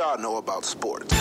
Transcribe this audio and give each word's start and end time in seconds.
y'all 0.00 0.16
know 0.16 0.38
about 0.38 0.64
sports. 0.64 1.12
You 1.12 1.18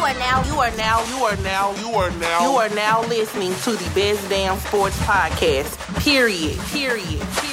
are 0.00 0.14
now, 0.14 0.42
you 0.46 0.54
are 0.54 0.70
now, 0.78 1.04
you 1.04 1.22
are 1.22 1.36
now, 1.36 1.74
you 1.74 1.90
are 1.90 2.10
now, 2.12 2.50
you 2.50 2.56
are 2.56 2.70
now 2.70 3.02
listening 3.02 3.54
to 3.56 3.72
the 3.72 3.90
Best 3.94 4.26
Damn 4.30 4.58
Sports 4.60 4.96
Podcast. 5.00 5.76
Period. 6.02 6.58
Period. 6.70 7.20
Period. 7.20 7.49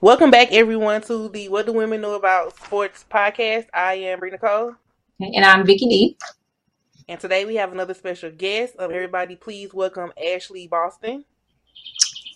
Welcome 0.00 0.30
back, 0.30 0.52
everyone, 0.52 1.02
to 1.02 1.28
the 1.28 1.48
What 1.48 1.66
Do 1.66 1.72
Women 1.72 2.00
Know 2.00 2.14
About 2.14 2.56
Sports 2.56 3.04
podcast. 3.10 3.66
I 3.74 3.94
am 3.94 4.18
Bree 4.18 4.30
Nicole, 4.30 4.74
And 5.20 5.44
I'm 5.44 5.66
Vicky 5.66 5.86
D. 5.88 6.16
and 7.08 7.20
today 7.20 7.44
we 7.44 7.56
have 7.56 7.72
another 7.72 7.94
special 7.94 8.30
guest. 8.30 8.74
Um, 8.78 8.90
everybody, 8.92 9.36
please 9.36 9.74
welcome 9.74 10.12
Ashley 10.22 10.66
Boston. 10.68 11.24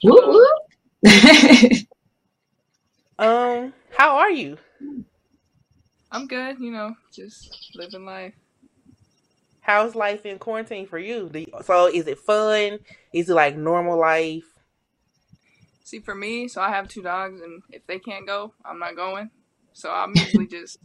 Woo 0.03 0.45
woo. 1.03 1.11
Um, 3.17 3.73
how 3.97 4.17
are 4.17 4.31
you? 4.33 4.59
I'm 6.11 6.27
good, 6.27 6.59
you 6.59 6.73
know, 6.73 6.97
just 7.13 7.71
living 7.77 8.05
life. 8.05 8.35
How's 9.61 9.95
life 9.95 10.27
in 10.27 10.41
quarantine 10.41 10.89
for 10.89 10.99
you? 10.99 11.29
Do 11.33 11.39
you- 11.39 11.47
so, 11.63 11.87
is 11.87 12.09
it 12.09 12.19
fun? 12.19 12.81
Is 13.13 13.31
it 13.31 13.35
like 13.35 13.57
normal 13.57 14.01
life? 14.01 14.54
See, 15.85 16.01
for 16.01 16.15
me, 16.15 16.49
so 16.49 16.61
I 16.63 16.71
have 16.71 16.89
two 16.89 17.03
dogs, 17.03 17.41
and 17.43 17.63
if 17.71 17.87
they 17.87 17.99
can't 17.99 18.27
go, 18.27 18.55
I'm 18.65 18.79
not 18.79 18.97
going. 18.97 19.31
So 19.75 19.91
I'm 19.93 20.13
usually 20.17 20.47
just 20.59 20.79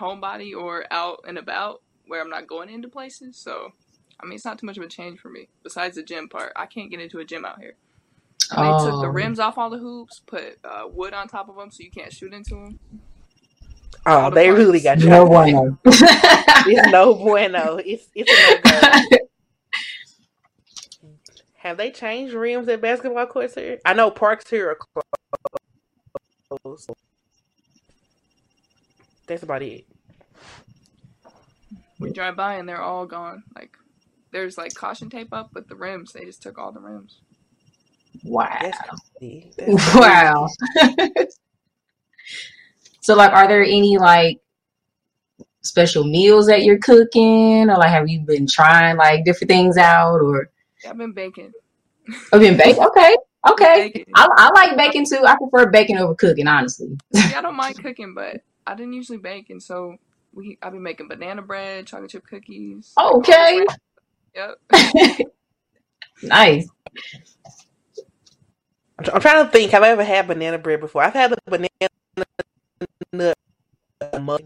homebody 0.00 0.56
or 0.56 0.86
out 0.90 1.20
and 1.28 1.36
about 1.38 1.82
where 2.06 2.20
I'm 2.22 2.30
not 2.30 2.46
going 2.46 2.70
into 2.70 2.88
places. 2.88 3.36
So, 3.36 3.72
I 4.18 4.24
mean, 4.24 4.34
it's 4.36 4.44
not 4.46 4.58
too 4.58 4.66
much 4.66 4.78
of 4.78 4.84
a 4.84 4.88
change 4.88 5.20
for 5.20 5.28
me. 5.28 5.48
Besides 5.62 5.96
the 5.96 6.02
gym 6.02 6.28
part, 6.28 6.52
I 6.56 6.64
can't 6.66 6.90
get 6.90 7.00
into 7.00 7.18
a 7.18 7.24
gym 7.24 7.44
out 7.44 7.60
here. 7.60 7.74
They 8.50 8.56
took 8.56 9.02
the 9.02 9.08
Oh. 9.08 9.12
rims 9.12 9.38
off 9.38 9.58
all 9.58 9.68
the 9.68 9.76
hoops, 9.78 10.22
put 10.26 10.58
uh, 10.64 10.84
wood 10.90 11.12
on 11.12 11.28
top 11.28 11.50
of 11.50 11.56
them 11.56 11.70
so 11.70 11.82
you 11.82 11.90
can't 11.90 12.10
shoot 12.12 12.32
into 12.32 12.54
them. 12.54 12.78
Oh, 14.06 14.30
the 14.30 14.34
they 14.36 14.50
really 14.50 14.80
got 14.80 15.00
you. 15.00 15.10
No 15.10 15.26
bueno. 15.26 15.78
It's 15.84 16.90
no 16.90 17.14
bueno. 17.14 17.76
It's 17.84 18.08
it's 18.14 18.30
a 18.32 18.62
no 18.62 19.08
go. 19.10 19.16
Have 21.58 21.76
they 21.76 21.90
changed 21.90 22.34
rims 22.34 22.68
at 22.68 22.80
basketball 22.80 23.26
courts 23.26 23.54
here? 23.56 23.80
I 23.84 23.94
know 23.94 24.10
parks 24.10 24.48
here 24.50 24.70
are 24.70 24.78
closed. 26.64 26.90
That's 29.26 29.42
about 29.42 29.62
it. 29.62 29.86
We 32.00 32.12
drive 32.12 32.36
by 32.36 32.56
and 32.56 32.68
they're 32.68 32.82
all 32.82 33.06
gone. 33.06 33.44
Like, 33.56 33.76
there's 34.32 34.58
like 34.58 34.74
caution 34.74 35.10
tape 35.10 35.32
up, 35.32 35.50
but 35.52 35.68
the 35.68 35.76
rims, 35.76 36.12
they 36.12 36.24
just 36.24 36.42
took 36.42 36.58
all 36.58 36.72
the 36.72 36.80
rims. 36.80 37.20
wow. 38.24 38.58
That's 38.60 38.80
crazy. 39.18 39.54
That's 39.58 39.78
crazy. 39.82 39.94
Wow. 39.94 40.48
so 43.02 43.14
like 43.16 43.32
are 43.32 43.48
there 43.48 43.62
any 43.62 43.98
like 43.98 44.40
special 45.62 46.04
meals 46.04 46.46
that 46.46 46.62
you're 46.64 46.78
cooking 46.78 47.70
or 47.70 47.76
like 47.78 47.90
have 47.90 48.08
you 48.08 48.20
been 48.20 48.46
trying 48.46 48.96
like 48.96 49.24
different 49.24 49.50
things 49.50 49.76
out 49.76 50.20
or 50.20 50.40
Yeah, 50.40 50.46
I've 50.88 50.98
been 50.98 51.12
baking. 51.12 51.52
I've 52.32 52.40
been 52.40 52.56
baking? 52.56 52.82
Okay. 52.82 53.16
Okay. 53.50 53.90
Baking. 53.94 54.12
I, 54.14 54.28
I 54.36 54.50
like 54.50 54.76
baking 54.76 55.06
too. 55.06 55.24
I 55.24 55.36
prefer 55.36 55.70
baking 55.70 55.98
over 55.98 56.14
cooking, 56.14 56.46
honestly. 56.46 56.96
See, 57.14 57.34
I 57.34 57.40
don't 57.40 57.56
mind 57.56 57.82
cooking, 57.82 58.14
but 58.14 58.40
I 58.66 58.74
didn't 58.74 58.94
usually 58.94 59.18
bake, 59.18 59.50
and 59.50 59.62
so 59.62 59.96
we 60.32 60.58
I've 60.62 60.72
been 60.72 60.82
making 60.82 61.08
banana 61.08 61.42
bread, 61.42 61.86
chocolate 61.86 62.10
chip 62.10 62.26
cookies. 62.26 62.92
Okay. 62.98 63.64
Yep. 64.34 64.58
nice. 66.22 66.68
I'm, 68.98 69.20
trying 69.20 69.44
to 69.44 69.50
think. 69.50 69.70
Have 69.72 69.82
I 69.82 69.90
ever 69.90 70.04
had 70.04 70.26
banana 70.26 70.58
bread 70.58 70.80
before? 70.80 71.02
I've 71.02 71.14
had 71.14 71.30
the 71.30 71.38
banana 71.46 71.90
nut 73.12 73.36
mug. 74.20 74.42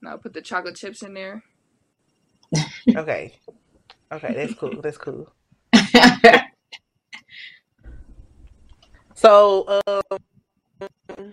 Now 0.00 0.16
put 0.16 0.32
the 0.32 0.40
chocolate 0.40 0.76
chips 0.76 1.02
in 1.02 1.14
there. 1.14 1.42
Okay, 2.96 3.34
okay, 4.12 4.34
that's 4.34 4.54
cool. 4.54 4.80
That's 4.80 4.98
cool. 4.98 5.32
So, 9.18 9.80
um, 9.88 11.32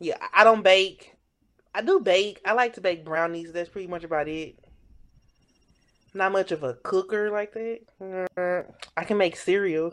yeah, 0.00 0.16
I 0.32 0.42
don't 0.42 0.62
bake. 0.62 1.14
I 1.74 1.82
do 1.82 2.00
bake. 2.00 2.40
I 2.46 2.54
like 2.54 2.72
to 2.74 2.80
bake 2.80 3.04
brownies. 3.04 3.52
That's 3.52 3.68
pretty 3.68 3.88
much 3.88 4.04
about 4.04 4.26
it. 4.26 4.58
Not 6.14 6.32
much 6.32 6.50
of 6.50 6.62
a 6.62 6.72
cooker 6.82 7.30
like 7.30 7.52
that. 7.52 7.80
Uh, 8.38 8.62
I 8.96 9.04
can 9.04 9.18
make 9.18 9.36
cereal. 9.36 9.92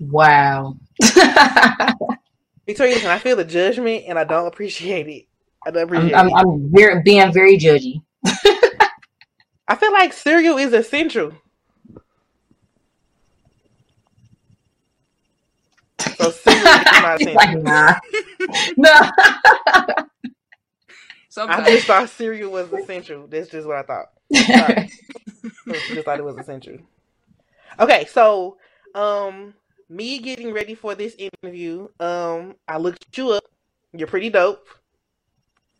wow. 0.00 0.74
Victoria, 2.66 3.12
I 3.12 3.20
feel 3.20 3.36
the 3.36 3.44
judgment 3.44 4.06
and 4.08 4.18
I 4.18 4.24
don't 4.24 4.48
appreciate 4.48 5.06
it. 5.06 5.26
I 5.66 5.70
don't 5.70 5.82
I'm, 5.82 5.88
appreciate 5.88 6.14
I'm. 6.14 6.34
I'm 6.34 6.70
very, 6.72 7.02
being 7.02 7.32
very 7.32 7.56
judgy. 7.58 8.02
I 9.68 9.76
feel 9.76 9.92
like 9.92 10.12
cereal 10.12 10.58
is 10.58 10.72
essential. 10.72 11.32
So 16.16 16.30
cereal 16.30 16.66
is 16.66 16.84
not 16.84 17.20
essential. 17.20 17.34
like, 17.34 17.62
nah. 17.62 17.94
no. 18.76 18.90
I 21.38 21.64
just 21.70 21.86
thought 21.86 22.10
cereal 22.10 22.52
was 22.52 22.72
essential. 22.72 23.26
That's 23.26 23.48
just 23.48 23.66
what 23.66 23.78
I 23.78 23.82
thought. 23.82 24.10
Sorry. 24.34 24.90
just 25.88 26.04
thought 26.04 26.18
it 26.18 26.24
was 26.24 26.36
essential. 26.38 26.78
Okay, 27.80 28.04
so 28.06 28.58
um 28.94 29.54
me 29.88 30.18
getting 30.18 30.52
ready 30.52 30.74
for 30.74 30.94
this 30.94 31.14
interview, 31.16 31.88
um, 32.00 32.56
I 32.66 32.78
looked 32.78 33.16
you 33.16 33.30
up. 33.32 33.44
You're 33.92 34.08
pretty 34.08 34.30
dope. 34.30 34.66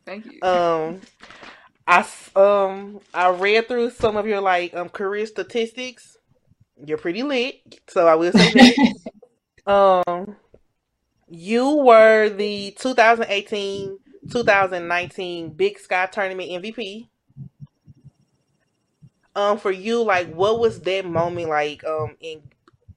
Thank 0.04 0.26
you. 0.26 0.42
Um 0.42 1.00
I 1.86 2.06
um 2.36 3.00
I 3.12 3.30
read 3.30 3.68
through 3.68 3.90
some 3.90 4.16
of 4.16 4.26
your 4.26 4.40
like 4.40 4.74
um 4.74 4.88
career 4.88 5.26
statistics. 5.26 6.16
You're 6.84 6.98
pretty 6.98 7.22
lit, 7.22 7.80
so 7.88 8.06
I 8.06 8.14
will 8.14 8.32
say 8.32 8.52
that. 9.66 9.66
um 9.70 10.36
you 11.28 11.76
were 11.76 12.28
the 12.28 12.76
2018 12.78 13.98
2019 14.30 15.50
Big 15.50 15.78
Sky 15.78 16.06
Tournament 16.06 16.50
MVP. 16.50 17.08
Um, 19.34 19.56
for 19.58 19.70
you, 19.70 20.02
like, 20.02 20.32
what 20.32 20.58
was 20.60 20.80
that 20.82 21.06
moment 21.06 21.48
like? 21.48 21.84
Um, 21.84 22.16
in 22.20 22.42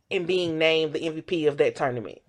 in 0.09 0.25
being 0.25 0.57
named 0.57 0.93
the 0.93 0.99
MVP 0.99 1.47
of 1.47 1.57
that 1.57 1.75
tournament. 1.75 2.19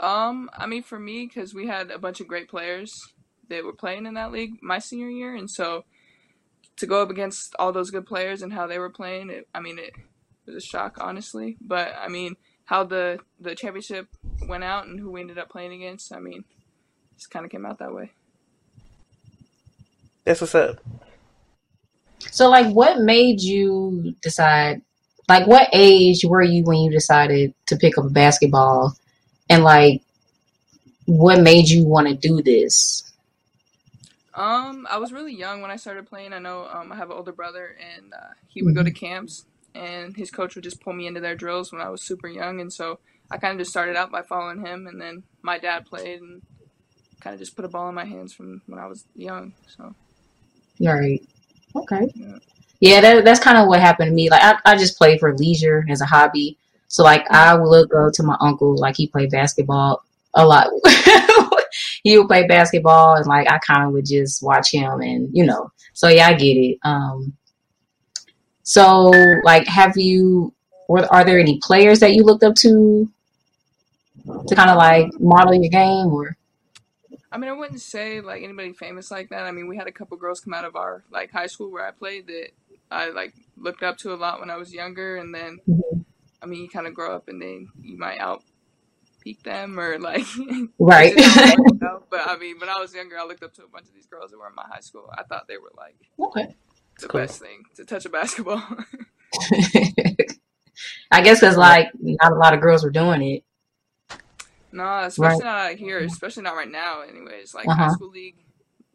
Um, 0.00 0.48
I 0.56 0.66
mean, 0.66 0.82
for 0.82 0.98
me, 0.98 1.26
because 1.26 1.52
we 1.54 1.66
had 1.66 1.90
a 1.90 1.98
bunch 1.98 2.20
of 2.20 2.26
great 2.26 2.48
players 2.48 3.11
that 3.52 3.64
were 3.64 3.72
playing 3.72 4.06
in 4.06 4.14
that 4.14 4.32
league 4.32 4.62
my 4.62 4.78
senior 4.78 5.08
year, 5.08 5.34
and 5.34 5.50
so 5.50 5.84
to 6.76 6.86
go 6.86 7.02
up 7.02 7.10
against 7.10 7.54
all 7.58 7.72
those 7.72 7.90
good 7.90 8.06
players 8.06 8.42
and 8.42 8.52
how 8.52 8.66
they 8.66 8.78
were 8.78 8.90
playing, 8.90 9.30
it, 9.30 9.46
I 9.54 9.60
mean, 9.60 9.78
it 9.78 9.92
was 10.46 10.56
a 10.56 10.60
shock, 10.60 10.96
honestly. 11.00 11.56
But 11.60 11.94
I 11.98 12.08
mean, 12.08 12.36
how 12.64 12.84
the 12.84 13.20
the 13.40 13.54
championship 13.54 14.08
went 14.48 14.64
out 14.64 14.86
and 14.86 14.98
who 14.98 15.10
we 15.10 15.20
ended 15.20 15.38
up 15.38 15.50
playing 15.50 15.72
against, 15.72 16.12
I 16.14 16.18
mean, 16.18 16.44
just 17.16 17.30
kind 17.30 17.44
of 17.44 17.50
came 17.50 17.66
out 17.66 17.78
that 17.78 17.94
way. 17.94 18.10
That's 20.24 20.40
what's 20.40 20.54
up. 20.54 20.78
So, 22.30 22.48
like, 22.48 22.72
what 22.72 23.00
made 23.00 23.40
you 23.40 24.14
decide? 24.22 24.82
Like, 25.28 25.46
what 25.46 25.68
age 25.72 26.24
were 26.24 26.42
you 26.42 26.64
when 26.64 26.78
you 26.78 26.90
decided 26.90 27.54
to 27.66 27.76
pick 27.76 27.98
up 27.98 28.04
a 28.04 28.10
basketball? 28.10 28.96
And, 29.50 29.64
like, 29.64 30.02
what 31.06 31.40
made 31.40 31.68
you 31.68 31.84
want 31.84 32.08
to 32.08 32.14
do 32.14 32.42
this? 32.42 33.11
Um, 34.34 34.86
I 34.90 34.98
was 34.98 35.12
really 35.12 35.34
young 35.34 35.60
when 35.60 35.70
I 35.70 35.76
started 35.76 36.08
playing. 36.08 36.32
I 36.32 36.38
know 36.38 36.66
um, 36.72 36.90
I 36.90 36.96
have 36.96 37.10
an 37.10 37.16
older 37.16 37.32
brother, 37.32 37.76
and 37.96 38.12
uh, 38.14 38.32
he 38.48 38.62
would 38.62 38.74
go 38.74 38.82
to 38.82 38.90
camps, 38.90 39.44
and 39.74 40.16
his 40.16 40.30
coach 40.30 40.54
would 40.54 40.64
just 40.64 40.80
pull 40.80 40.92
me 40.94 41.06
into 41.06 41.20
their 41.20 41.34
drills 41.34 41.72
when 41.72 41.82
I 41.82 41.90
was 41.90 42.02
super 42.02 42.28
young, 42.28 42.60
and 42.60 42.72
so 42.72 42.98
I 43.30 43.36
kind 43.36 43.52
of 43.52 43.58
just 43.58 43.70
started 43.70 43.96
out 43.96 44.10
by 44.10 44.22
following 44.22 44.64
him, 44.64 44.86
and 44.86 45.00
then 45.00 45.24
my 45.42 45.58
dad 45.58 45.86
played, 45.86 46.20
and 46.20 46.42
kind 47.20 47.34
of 47.34 47.40
just 47.40 47.54
put 47.54 47.64
a 47.64 47.68
ball 47.68 47.88
in 47.88 47.94
my 47.94 48.04
hands 48.04 48.32
from 48.32 48.62
when 48.66 48.80
I 48.80 48.86
was 48.86 49.04
young. 49.14 49.52
So 49.76 49.94
Right. 50.80 51.22
Okay. 51.76 52.10
Yeah. 52.14 52.38
Yeah, 52.80 53.00
that, 53.00 53.24
that's 53.24 53.38
kind 53.38 53.58
of 53.58 53.68
what 53.68 53.80
happened 53.80 54.08
to 54.08 54.14
me. 54.14 54.28
Like, 54.28 54.42
I, 54.42 54.72
I 54.72 54.76
just 54.76 54.98
play 54.98 55.16
for 55.16 55.36
leisure 55.36 55.86
as 55.88 56.00
a 56.00 56.04
hobby. 56.04 56.58
So, 56.88 57.04
like, 57.04 57.24
I 57.30 57.54
would 57.54 57.88
go 57.88 58.10
to 58.10 58.22
my 58.24 58.36
uncle, 58.40 58.76
like, 58.76 58.96
he 58.96 59.06
played 59.06 59.30
basketball 59.30 60.02
a 60.34 60.44
lot. 60.44 60.66
he 62.02 62.18
would 62.18 62.28
play 62.28 62.46
basketball, 62.46 63.14
and, 63.14 63.26
like, 63.26 63.50
I 63.50 63.58
kind 63.58 63.86
of 63.86 63.92
would 63.92 64.06
just 64.06 64.42
watch 64.42 64.72
him, 64.72 65.00
and, 65.00 65.28
you 65.32 65.44
know. 65.44 65.70
So, 65.92 66.08
yeah, 66.08 66.28
I 66.28 66.34
get 66.34 66.54
it. 66.54 66.78
Um, 66.84 67.34
so, 68.62 69.10
like, 69.44 69.66
have 69.66 69.96
you, 69.96 70.52
or 70.88 71.04
are 71.12 71.24
there 71.24 71.38
any 71.38 71.58
players 71.62 72.00
that 72.00 72.14
you 72.14 72.24
looked 72.24 72.44
up 72.44 72.54
to? 72.56 73.08
to 74.46 74.54
kind 74.54 74.70
of 74.70 74.76
like 74.76 75.08
model 75.20 75.54
your 75.54 75.70
game, 75.70 76.08
or 76.08 76.36
I 77.30 77.38
mean, 77.38 77.50
I 77.50 77.54
wouldn't 77.54 77.80
say 77.80 78.20
like 78.20 78.42
anybody 78.42 78.72
famous 78.72 79.10
like 79.10 79.30
that. 79.30 79.44
I 79.44 79.50
mean, 79.50 79.66
we 79.66 79.76
had 79.76 79.88
a 79.88 79.92
couple 79.92 80.16
girls 80.16 80.40
come 80.40 80.54
out 80.54 80.64
of 80.64 80.76
our 80.76 81.02
like 81.10 81.32
high 81.32 81.46
school 81.46 81.70
where 81.70 81.86
I 81.86 81.90
played 81.90 82.26
that 82.28 82.48
I 82.90 83.10
like 83.10 83.34
looked 83.56 83.82
up 83.82 83.98
to 83.98 84.12
a 84.12 84.16
lot 84.16 84.38
when 84.40 84.50
I 84.50 84.56
was 84.56 84.72
younger, 84.72 85.16
and 85.16 85.34
then 85.34 85.60
Mhm. 85.68 86.04
I 86.40 86.46
mean, 86.46 86.60
you 86.62 86.68
kind 86.68 86.86
of 86.86 86.94
grow 86.94 87.14
up 87.14 87.28
and 87.28 87.40
then 87.40 87.68
you 87.80 87.96
might 87.96 88.18
out 88.18 88.42
peak 89.22 89.42
them 89.44 89.78
or 89.78 89.98
like 89.98 90.26
right? 90.78 91.12
it's 91.16 91.22
just 91.22 91.38
how 91.38 91.52
it 91.54 91.58
works 91.60 91.82
out. 91.82 92.06
But 92.10 92.20
I 92.26 92.36
mean, 92.36 92.58
when 92.58 92.68
I 92.68 92.78
was 92.80 92.94
younger, 92.94 93.18
I 93.18 93.24
looked 93.24 93.42
up 93.42 93.54
to 93.54 93.64
a 93.64 93.68
bunch 93.68 93.86
of 93.88 93.94
these 93.94 94.06
girls 94.06 94.30
that 94.30 94.38
were 94.38 94.48
in 94.48 94.54
my 94.54 94.64
high 94.70 94.80
school. 94.80 95.08
I 95.16 95.22
thought 95.22 95.46
they 95.48 95.58
were 95.58 95.72
like 95.76 95.96
okay. 96.20 96.54
It's 96.94 97.02
the 97.04 97.08
Cool. 97.08 97.20
best 97.22 97.40
thing 97.40 97.62
to 97.76 97.84
touch 97.84 98.04
a 98.04 98.10
basketball. 98.10 98.62
I 101.10 101.20
guess 101.22 101.40
because 101.40 101.56
like 101.56 101.88
not 102.00 102.32
a 102.32 102.36
lot 102.36 102.54
of 102.54 102.60
girls 102.60 102.84
were 102.84 102.90
doing 102.90 103.22
it. 103.22 103.44
no, 104.72 105.00
especially 105.04 105.44
not 105.44 105.70
out 105.72 105.76
here, 105.76 105.98
especially 105.98 106.42
not 106.42 106.56
right 106.56 106.70
now. 106.70 107.02
Anyways, 107.02 107.54
like 107.54 107.68
Uh-huh. 107.68 107.84
high 107.84 107.92
school 107.92 108.10
league 108.10 108.36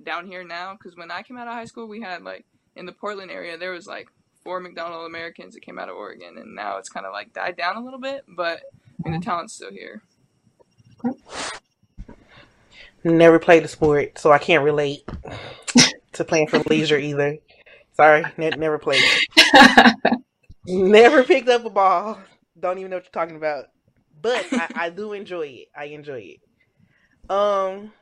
down 0.03 0.27
here 0.27 0.43
now, 0.43 0.73
because 0.73 0.95
when 0.97 1.11
I 1.11 1.21
came 1.23 1.37
out 1.37 1.47
of 1.47 1.53
high 1.53 1.65
school, 1.65 1.87
we 1.87 2.01
had 2.01 2.23
like 2.23 2.45
in 2.75 2.85
the 2.85 2.91
Portland 2.91 3.31
area, 3.31 3.57
there 3.57 3.71
was 3.71 3.87
like 3.87 4.07
four 4.43 4.59
McDonald 4.59 5.05
Americans 5.07 5.53
that 5.53 5.61
came 5.61 5.79
out 5.79 5.89
of 5.89 5.95
Oregon, 5.95 6.37
and 6.37 6.55
now 6.55 6.77
it's 6.77 6.89
kind 6.89 7.05
of 7.05 7.13
like 7.13 7.33
died 7.33 7.57
down 7.57 7.77
a 7.77 7.83
little 7.83 7.99
bit, 7.99 8.23
but 8.27 8.61
I 9.05 9.09
mean 9.09 9.19
the 9.19 9.25
talent's 9.25 9.53
still 9.53 9.71
here. 9.71 10.01
Never 13.03 13.39
played 13.39 13.63
the 13.63 13.67
sport, 13.67 14.17
so 14.19 14.31
I 14.31 14.37
can't 14.37 14.63
relate 14.63 15.07
to 16.13 16.23
playing 16.23 16.47
for 16.47 16.59
leisure 16.59 16.97
either. 16.97 17.37
Sorry, 17.93 18.25
ne- 18.37 18.49
never 18.49 18.77
played. 18.77 19.03
Never 20.67 21.23
picked 21.23 21.47
up 21.47 21.63
a 21.63 21.69
ball. 21.69 22.19
Don't 22.59 22.77
even 22.77 22.91
know 22.91 22.97
what 22.97 23.05
you're 23.05 23.11
talking 23.11 23.37
about. 23.37 23.65
But 24.21 24.45
I, 24.51 24.67
I 24.75 24.89
do 24.89 25.13
enjoy 25.13 25.47
it. 25.47 25.67
I 25.75 25.85
enjoy 25.85 26.37
it. 27.29 27.31
Um, 27.33 27.93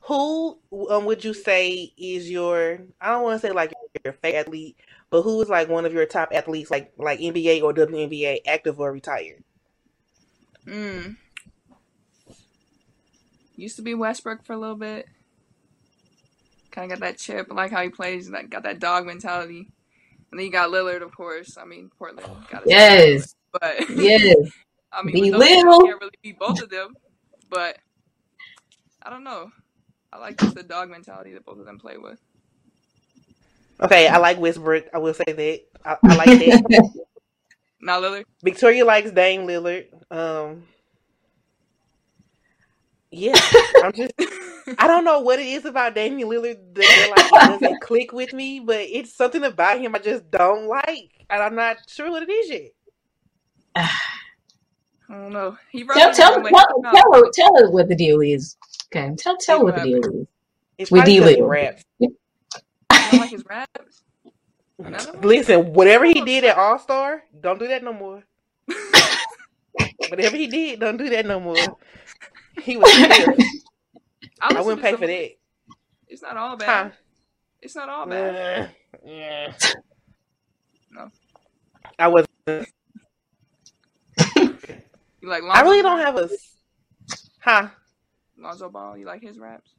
who 0.00 0.58
um 0.90 1.04
would 1.04 1.24
you 1.24 1.32
say 1.32 1.92
is 1.96 2.28
your? 2.28 2.80
I 3.00 3.10
don't 3.10 3.22
want 3.22 3.40
to 3.40 3.46
say 3.46 3.52
like 3.52 3.72
your 4.04 4.14
favorite 4.14 4.40
athlete, 4.40 4.76
but 5.10 5.22
who 5.22 5.40
is 5.42 5.48
like 5.48 5.68
one 5.68 5.86
of 5.86 5.92
your 5.92 6.06
top 6.06 6.30
athletes, 6.32 6.70
like 6.70 6.92
like 6.96 7.20
NBA 7.20 7.62
or 7.62 7.72
WNBA, 7.72 8.40
active 8.46 8.80
or 8.80 8.92
retired? 8.92 9.44
Mm. 10.66 11.16
Used 13.62 13.76
to 13.76 13.82
be 13.82 13.94
Westbrook 13.94 14.44
for 14.44 14.54
a 14.54 14.58
little 14.58 14.74
bit. 14.74 15.06
Kind 16.72 16.90
of 16.90 16.98
got 16.98 17.06
that 17.06 17.16
chip. 17.16 17.46
I 17.48 17.54
like 17.54 17.70
how 17.70 17.80
he 17.80 17.90
plays. 17.90 18.28
Like 18.28 18.50
got 18.50 18.64
that 18.64 18.80
dog 18.80 19.06
mentality. 19.06 19.70
And 20.30 20.40
then 20.40 20.44
you 20.44 20.50
got 20.50 20.70
Lillard, 20.70 21.00
of 21.00 21.14
course. 21.14 21.56
I 21.56 21.64
mean, 21.64 21.88
Portland 21.96 22.28
got 22.50 22.64
yes, 22.66 23.36
but 23.52 23.88
yes. 23.90 24.50
I 24.90 25.04
mean, 25.04 25.14
Be 25.14 25.30
with 25.30 25.38
those 25.38 25.48
two, 25.48 25.70
Lil. 25.70 25.74
I 25.74 25.86
can't 25.86 26.00
really 26.00 26.18
beat 26.24 26.38
both 26.40 26.60
of 26.60 26.70
them. 26.70 26.96
But 27.50 27.78
I 29.00 29.10
don't 29.10 29.22
know. 29.22 29.52
I 30.12 30.18
like 30.18 30.40
just 30.40 30.56
the 30.56 30.64
dog 30.64 30.90
mentality 30.90 31.32
that 31.34 31.44
both 31.44 31.60
of 31.60 31.64
them 31.64 31.78
play 31.78 31.98
with. 31.98 32.18
Okay, 33.80 34.08
I 34.08 34.16
like 34.16 34.40
Westbrook. 34.40 34.86
I 34.92 34.98
will 34.98 35.14
say 35.14 35.24
that. 35.24 35.60
I, 35.84 35.96
I 36.02 36.16
like 36.16 36.26
that. 36.26 37.04
Not 37.80 38.02
Lillard. 38.02 38.24
Victoria 38.42 38.84
likes 38.84 39.12
Dame 39.12 39.46
Lillard. 39.46 39.86
Um, 40.10 40.64
yeah, 43.12 43.34
I'm 43.84 43.92
just. 43.92 44.12
I 44.78 44.86
don't 44.86 45.04
know 45.04 45.20
what 45.20 45.38
it 45.40 45.46
is 45.46 45.64
about 45.64 45.94
Damian 45.94 46.28
Lillard 46.28 46.74
that 46.74 47.14
like 47.16 47.26
it 47.26 47.60
doesn't 47.60 47.80
click 47.82 48.12
with 48.12 48.32
me, 48.32 48.60
but 48.60 48.80
it's 48.80 49.14
something 49.14 49.42
about 49.42 49.80
him 49.80 49.94
I 49.94 49.98
just 49.98 50.30
don't 50.30 50.66
like, 50.66 51.10
and 51.28 51.42
I'm 51.42 51.54
not 51.54 51.76
sure 51.88 52.10
what 52.10 52.22
it 52.22 52.30
is 52.30 52.50
yet. 52.50 52.70
I 53.76 55.14
don't 55.14 55.32
know. 55.32 55.58
He 55.70 55.84
tell 55.84 56.12
tell 56.14 56.34
the 56.34 56.40
way 56.40 56.50
tell 56.50 56.66
he 56.82 56.90
tell 56.90 57.12
her 57.12 57.30
tell 57.34 57.56
her 57.58 57.70
what 57.70 57.88
the 57.88 57.96
deal 57.96 58.20
is. 58.20 58.56
Okay, 58.94 59.14
tell 59.16 59.36
tell 59.36 59.58
her 59.58 59.64
what 59.64 59.74
the 59.76 59.82
deal 59.82 60.04
is. 60.04 60.26
It's 60.78 60.90
With 60.90 61.00
probably 61.00 61.14
because 61.14 61.30
he 61.30 61.36
D-Lil. 61.36 61.48
raps. 61.48 61.84
I 62.90 63.10
don't 63.10 63.18
like 63.18 63.30
his 63.30 63.44
raps. 63.44 64.02
None 64.78 64.94
of 64.94 65.06
them? 65.12 65.20
Listen, 65.22 65.72
whatever 65.74 66.04
he 66.06 66.20
did 66.22 66.44
at 66.44 66.56
All 66.56 66.78
Star, 66.78 67.22
don't 67.38 67.58
do 67.58 67.68
that 67.68 67.84
no 67.84 67.92
more. 67.92 68.24
Whatever 70.08 70.36
he 70.36 70.46
did, 70.46 70.80
don't 70.80 70.96
do 70.96 71.08
that 71.10 71.26
no 71.26 71.40
more. 71.40 71.78
He 72.60 72.76
was. 72.78 72.90
stiff. 72.92 73.36
I 74.40 74.60
wouldn't 74.60 74.82
pay 74.82 74.94
for 74.96 75.06
that. 75.06 75.30
It's 76.08 76.22
not 76.22 76.36
all 76.36 76.50
Huh? 76.50 76.56
bad. 76.56 76.92
It's 77.60 77.74
not 77.76 77.88
all 77.88 78.06
bad. 78.06 78.64
Uh, 78.64 78.68
yeah. 79.06 79.52
No. 80.94 81.08
I 81.98 82.08
was. 82.08 82.26
You 82.46 82.66
like 85.22 85.42
Lonzo 85.42 85.50
I 85.52 85.62
really 85.62 85.80
don't 85.80 86.00
have 86.00 86.16
a. 86.18 86.28
Huh? 87.40 87.68
Lonzo 88.36 88.68
Ball. 88.68 88.98
You 88.98 89.06
like 89.06 89.22
his 89.22 89.38
raps? 89.38 89.70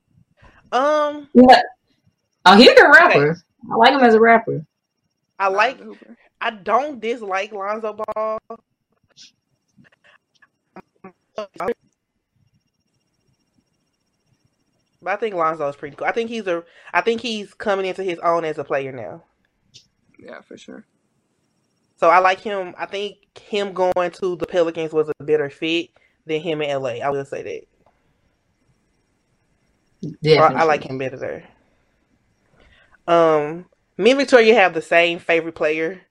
Um, 0.71 1.27
Yeah. 1.35 1.61
Oh, 2.45 2.55
he's 2.57 2.69
a 2.71 2.73
good 2.73 2.89
rapper. 2.89 3.37
I 3.71 3.75
like 3.75 3.93
him 3.93 3.99
as 3.99 4.15
a 4.15 4.19
rapper. 4.19 4.65
I 5.37 5.49
like. 5.49 5.79
Hooper. 5.79 6.17
I 6.41 6.49
don't 6.49 6.99
dislike 6.99 7.51
Lonzo 7.51 7.93
Ball. 8.15 8.39
But 15.03 15.13
I 15.13 15.15
think 15.17 15.35
Lonzo 15.35 15.67
is 15.67 15.75
pretty 15.75 15.95
cool. 15.95 16.07
I 16.07 16.11
think 16.11 16.29
he's 16.29 16.47
a. 16.47 16.63
I 16.93 17.01
think 17.01 17.21
he's 17.21 17.53
coming 17.53 17.85
into 17.85 18.03
his 18.03 18.19
own 18.19 18.45
as 18.45 18.57
a 18.57 18.63
player 18.63 18.91
now. 18.91 19.23
Yeah, 20.17 20.41
for 20.41 20.57
sure. 20.57 20.85
So 21.97 22.09
I 22.09 22.19
like 22.19 22.39
him. 22.39 22.73
I 22.77 22.85
think 22.85 23.17
him 23.39 23.73
going 23.73 24.11
to 24.11 24.35
the 24.35 24.45
Pelicans 24.45 24.93
was 24.93 25.09
a 25.19 25.23
better 25.23 25.49
fit 25.49 25.89
than 26.25 26.41
him 26.41 26.61
in 26.61 26.81
LA. 26.81 26.95
I 26.95 27.09
will 27.09 27.25
say 27.25 27.43
that. 27.43 27.67
So 30.01 30.09
Definitely. 30.21 30.55
I, 30.57 30.61
I 30.61 30.63
like 30.63 30.83
him 30.83 30.97
better 30.97 31.17
there. 31.17 31.47
Um, 33.07 33.65
me 33.97 34.11
and 34.11 34.19
Victoria 34.19 34.55
have 34.55 34.73
the 34.73 34.81
same 34.81 35.19
favorite 35.19 35.55
player, 35.55 36.01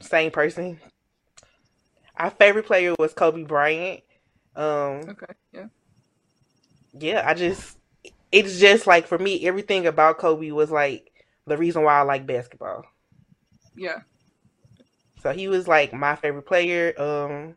same 0.00 0.30
person. 0.30 0.80
Our 2.16 2.30
favorite 2.30 2.66
player 2.66 2.94
was 2.98 3.12
Kobe 3.14 3.44
Bryant. 3.44 4.02
Um, 4.54 5.08
Okay. 5.08 5.32
Yeah. 5.52 5.66
yeah, 6.92 7.24
I 7.26 7.34
just, 7.34 7.78
it's 8.32 8.58
just 8.58 8.86
like 8.86 9.06
for 9.06 9.18
me, 9.18 9.46
everything 9.46 9.86
about 9.86 10.18
Kobe 10.18 10.50
was 10.50 10.70
like 10.70 11.12
the 11.46 11.58
reason 11.58 11.82
why 11.84 11.98
I 11.98 12.02
like 12.02 12.26
basketball. 12.26 12.84
Yeah. 13.76 14.00
So 15.22 15.32
he 15.32 15.48
was 15.48 15.68
like 15.68 15.92
my 15.92 16.16
favorite 16.16 16.46
player. 16.46 16.94
Um, 17.00 17.54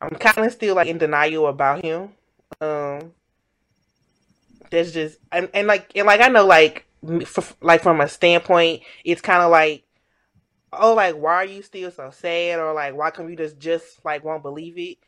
I'm 0.00 0.10
kind 0.10 0.46
of 0.46 0.52
still 0.52 0.76
like 0.76 0.86
in 0.88 0.98
denial 0.98 1.48
about 1.48 1.84
him. 1.84 2.10
Um, 2.60 3.12
that's 4.70 4.92
just 4.92 5.18
and, 5.32 5.48
and 5.52 5.66
like 5.66 5.90
and 5.94 6.06
like 6.06 6.20
I 6.20 6.28
know 6.28 6.46
like 6.46 6.86
f 7.04 7.56
like 7.60 7.82
from 7.82 8.00
a 8.00 8.08
standpoint, 8.08 8.82
it's 9.04 9.20
kind 9.20 9.42
of 9.42 9.50
like 9.50 9.84
oh 10.72 10.94
like 10.94 11.16
why 11.16 11.34
are 11.34 11.44
you 11.44 11.62
still 11.62 11.90
so 11.90 12.10
sad 12.10 12.58
or 12.58 12.72
like 12.72 12.94
why 12.94 13.10
come 13.10 13.28
you 13.28 13.36
just 13.36 13.58
just 13.58 14.04
like 14.04 14.24
won't 14.24 14.42
believe 14.42 14.78
it? 14.78 14.98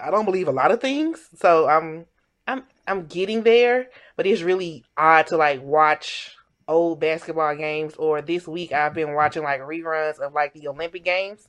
I 0.00 0.10
don't 0.10 0.24
believe 0.24 0.48
a 0.48 0.52
lot 0.52 0.70
of 0.70 0.80
things, 0.80 1.28
so 1.36 1.68
I'm 1.68 2.06
I'm 2.48 2.64
I'm 2.86 3.06
getting 3.06 3.42
there, 3.44 3.88
but 4.16 4.26
it's 4.26 4.42
really 4.42 4.84
odd 4.96 5.28
to 5.28 5.36
like 5.36 5.62
watch 5.62 6.34
old 6.66 7.00
basketball 7.00 7.54
games 7.56 7.94
or 7.94 8.20
this 8.20 8.46
week 8.46 8.72
I've 8.72 8.94
been 8.94 9.14
watching 9.14 9.42
like 9.42 9.60
reruns 9.60 10.18
of 10.18 10.34
like 10.34 10.52
the 10.52 10.68
Olympic 10.68 11.04
games 11.04 11.48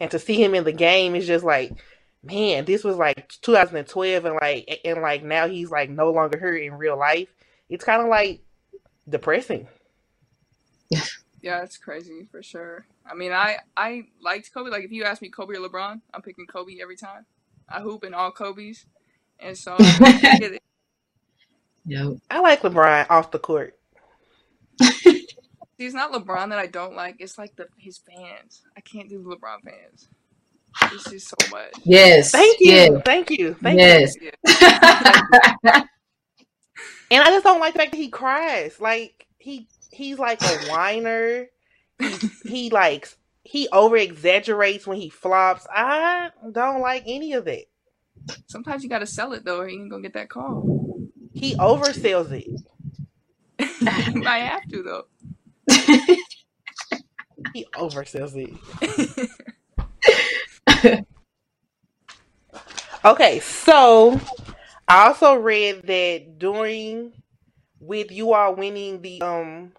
and 0.00 0.10
to 0.10 0.18
see 0.18 0.42
him 0.42 0.54
in 0.54 0.64
the 0.64 0.72
game 0.72 1.14
is 1.14 1.28
just 1.28 1.44
like 1.44 1.72
man 2.24 2.64
this 2.64 2.82
was 2.82 2.96
like 2.96 3.28
2012 3.42 4.24
and 4.24 4.34
like 4.34 4.80
and 4.84 5.00
like 5.00 5.22
now 5.22 5.46
he's 5.46 5.70
like 5.70 5.88
no 5.90 6.10
longer 6.10 6.36
here 6.36 6.56
in 6.56 6.74
real 6.74 6.98
life 6.98 7.28
it's 7.68 7.84
kind 7.84 8.02
of 8.02 8.08
like 8.08 8.40
depressing 9.08 9.68
Yeah, 11.40 11.62
it's 11.62 11.76
crazy 11.76 12.26
for 12.30 12.42
sure. 12.42 12.86
I 13.08 13.14
mean, 13.14 13.32
I 13.32 13.58
I 13.76 14.04
liked 14.20 14.52
Kobe. 14.52 14.70
Like, 14.70 14.84
if 14.84 14.90
you 14.90 15.04
ask 15.04 15.22
me 15.22 15.28
Kobe 15.28 15.54
or 15.54 15.68
LeBron, 15.68 16.00
I'm 16.12 16.22
picking 16.22 16.46
Kobe 16.46 16.78
every 16.80 16.96
time. 16.96 17.26
I 17.68 17.80
hoop 17.80 18.04
in 18.04 18.14
all 18.14 18.32
Kobe's, 18.32 18.86
and 19.40 19.56
so 19.56 19.76
I 19.78 20.36
get 20.40 20.52
it. 20.54 20.62
Yep. 21.86 22.18
I 22.30 22.40
like 22.40 22.60
LeBron 22.60 23.06
off 23.08 23.30
the 23.30 23.38
court 23.38 23.74
He's 25.78 25.94
not 25.94 26.12
LeBron 26.12 26.50
that 26.50 26.58
I 26.58 26.66
don't 26.66 26.94
like. 26.94 27.16
It's 27.20 27.38
like 27.38 27.56
the 27.56 27.66
his 27.78 27.98
fans. 27.98 28.60
I 28.76 28.80
can't 28.82 29.08
do 29.08 29.22
the 29.22 29.36
LeBron 29.36 29.62
fans. 29.64 30.08
It's 30.92 31.08
just 31.10 31.28
so 31.28 31.36
much. 31.50 31.72
Yes. 31.84 32.30
thank 32.32 32.58
you 32.60 32.72
Yes. 32.72 33.02
thank 33.06 33.30
you 33.30 33.54
thank 33.54 33.78
you 33.78 33.86
Yes. 33.86 34.16
Yeah. 34.20 34.32
and 37.10 37.22
I 37.22 37.30
just 37.30 37.44
don't 37.44 37.60
like 37.60 37.72
the 37.72 37.78
fact 37.78 37.92
that 37.92 37.96
he 37.98 38.08
cries 38.10 38.78
like 38.80 39.26
he 39.38 39.66
he's 39.90 40.18
like 40.18 40.42
a 40.42 40.70
whiner 40.70 41.46
he, 41.98 42.14
he 42.44 42.70
like 42.70 43.08
he 43.44 43.66
over 43.72 43.96
exaggerates 43.96 44.86
when 44.86 44.98
he 45.00 45.08
flops 45.08 45.66
I 45.74 46.30
don't 46.52 46.80
like 46.82 47.04
any 47.06 47.32
of 47.32 47.46
that 47.46 47.64
Sometimes 48.46 48.82
you 48.82 48.88
gotta 48.88 49.06
sell 49.06 49.32
it 49.32 49.44
though, 49.44 49.60
or 49.60 49.68
you 49.68 49.80
ain't 49.80 49.90
gonna 49.90 50.02
get 50.02 50.14
that 50.14 50.28
call. 50.28 50.68
he 51.32 51.54
oversells 51.56 52.30
it 52.32 52.48
might 54.14 54.38
have 54.38 54.66
to 54.68 54.82
though. 54.82 55.04
he 57.52 57.66
oversells 57.74 58.34
it 58.36 59.28
Okay, 63.04 63.38
so 63.40 64.20
I 64.88 65.06
also 65.06 65.34
read 65.34 65.86
that 65.86 66.38
during 66.38 67.12
with 67.80 68.10
you 68.10 68.34
all 68.34 68.56
winning 68.56 69.00
the 69.02 69.22
um 69.22 69.72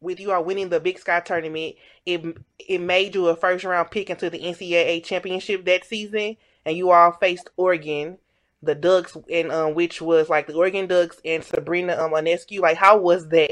with 0.00 0.18
you 0.20 0.32
all 0.32 0.44
winning 0.44 0.68
the 0.68 0.80
Big 0.80 0.98
Sky 0.98 1.20
tournament, 1.20 1.76
it 2.04 2.36
it 2.58 2.80
made 2.80 3.14
you 3.14 3.28
a 3.28 3.36
first 3.36 3.64
round 3.64 3.90
pick 3.90 4.10
into 4.10 4.28
the 4.28 4.38
NCAA 4.38 5.04
championship 5.04 5.64
that 5.66 5.84
season, 5.84 6.36
and 6.64 6.76
you 6.76 6.90
all 6.90 7.12
faced 7.12 7.50
Oregon, 7.56 8.18
the 8.62 8.74
Ducks, 8.74 9.16
and 9.30 9.52
um 9.52 9.74
which 9.74 10.00
was 10.00 10.28
like 10.28 10.46
the 10.46 10.54
Oregon 10.54 10.86
Ducks 10.86 11.20
and 11.24 11.44
Sabrina 11.44 11.96
um 11.96 12.12
Ionescu. 12.12 12.60
Like, 12.60 12.76
how 12.76 12.98
was 12.98 13.28
that? 13.28 13.50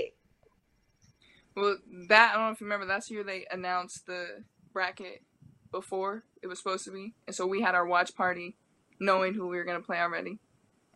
Well, 1.54 1.76
that 2.08 2.30
I 2.30 2.34
don't 2.34 2.46
know 2.46 2.52
if 2.52 2.60
you 2.60 2.66
remember. 2.66 2.86
That's 2.86 3.08
the 3.08 3.14
year 3.14 3.24
they 3.24 3.46
announced 3.50 4.06
the 4.06 4.44
bracket 4.72 5.22
before 5.70 6.24
it 6.42 6.46
was 6.46 6.58
supposed 6.58 6.84
to 6.84 6.92
be, 6.92 7.14
and 7.26 7.34
so 7.36 7.46
we 7.46 7.60
had 7.60 7.74
our 7.74 7.86
watch 7.86 8.14
party, 8.14 8.56
knowing 9.00 9.34
who 9.34 9.48
we 9.48 9.56
were 9.56 9.64
gonna 9.64 9.80
play 9.80 9.98
already. 9.98 10.38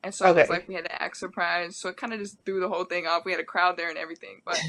And 0.03 0.15
so 0.15 0.31
it 0.31 0.37
was 0.37 0.49
like 0.49 0.69
we 0.69 0.75
had 0.75 0.85
to 0.85 1.03
act 1.03 1.17
surprised. 1.17 1.77
So 1.77 1.89
it 1.89 1.97
kind 1.97 2.13
of 2.13 2.21
just 2.21 2.39
threw 2.45 2.61
the 2.61 2.69
whole 2.69 2.85
thing 2.85 3.07
off. 3.07 3.25
We 3.25 3.33
had 3.33 3.41
a 3.41 3.45
crowd 3.45 3.77
there 3.77 3.89
and 3.89 3.99
everything. 3.99 4.41
But 4.45 4.61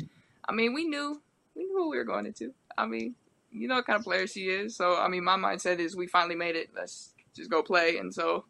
I 0.50 0.52
mean, 0.52 0.74
we 0.74 0.86
knew 0.86 1.22
we 1.56 1.66
knew 1.66 1.74
who 1.78 1.90
we 1.92 1.98
were 1.98 2.04
going 2.04 2.26
into. 2.26 2.54
I 2.76 2.88
mean, 2.88 3.16
you 3.52 3.68
know 3.68 3.76
what 3.76 3.86
kind 3.86 4.00
of 4.00 4.04
player 4.04 4.26
she 4.26 4.50
is. 4.50 4.76
So 4.76 4.98
I 4.98 5.08
mean, 5.08 5.24
my 5.24 5.38
mindset 5.38 5.80
is 5.80 5.96
we 5.96 6.08
finally 6.08 6.36
made 6.36 6.56
it. 6.56 6.70
Let's 6.76 7.14
just 7.38 7.52
go 7.52 7.64
play. 7.64 7.98
And 7.98 8.14
so 8.14 8.46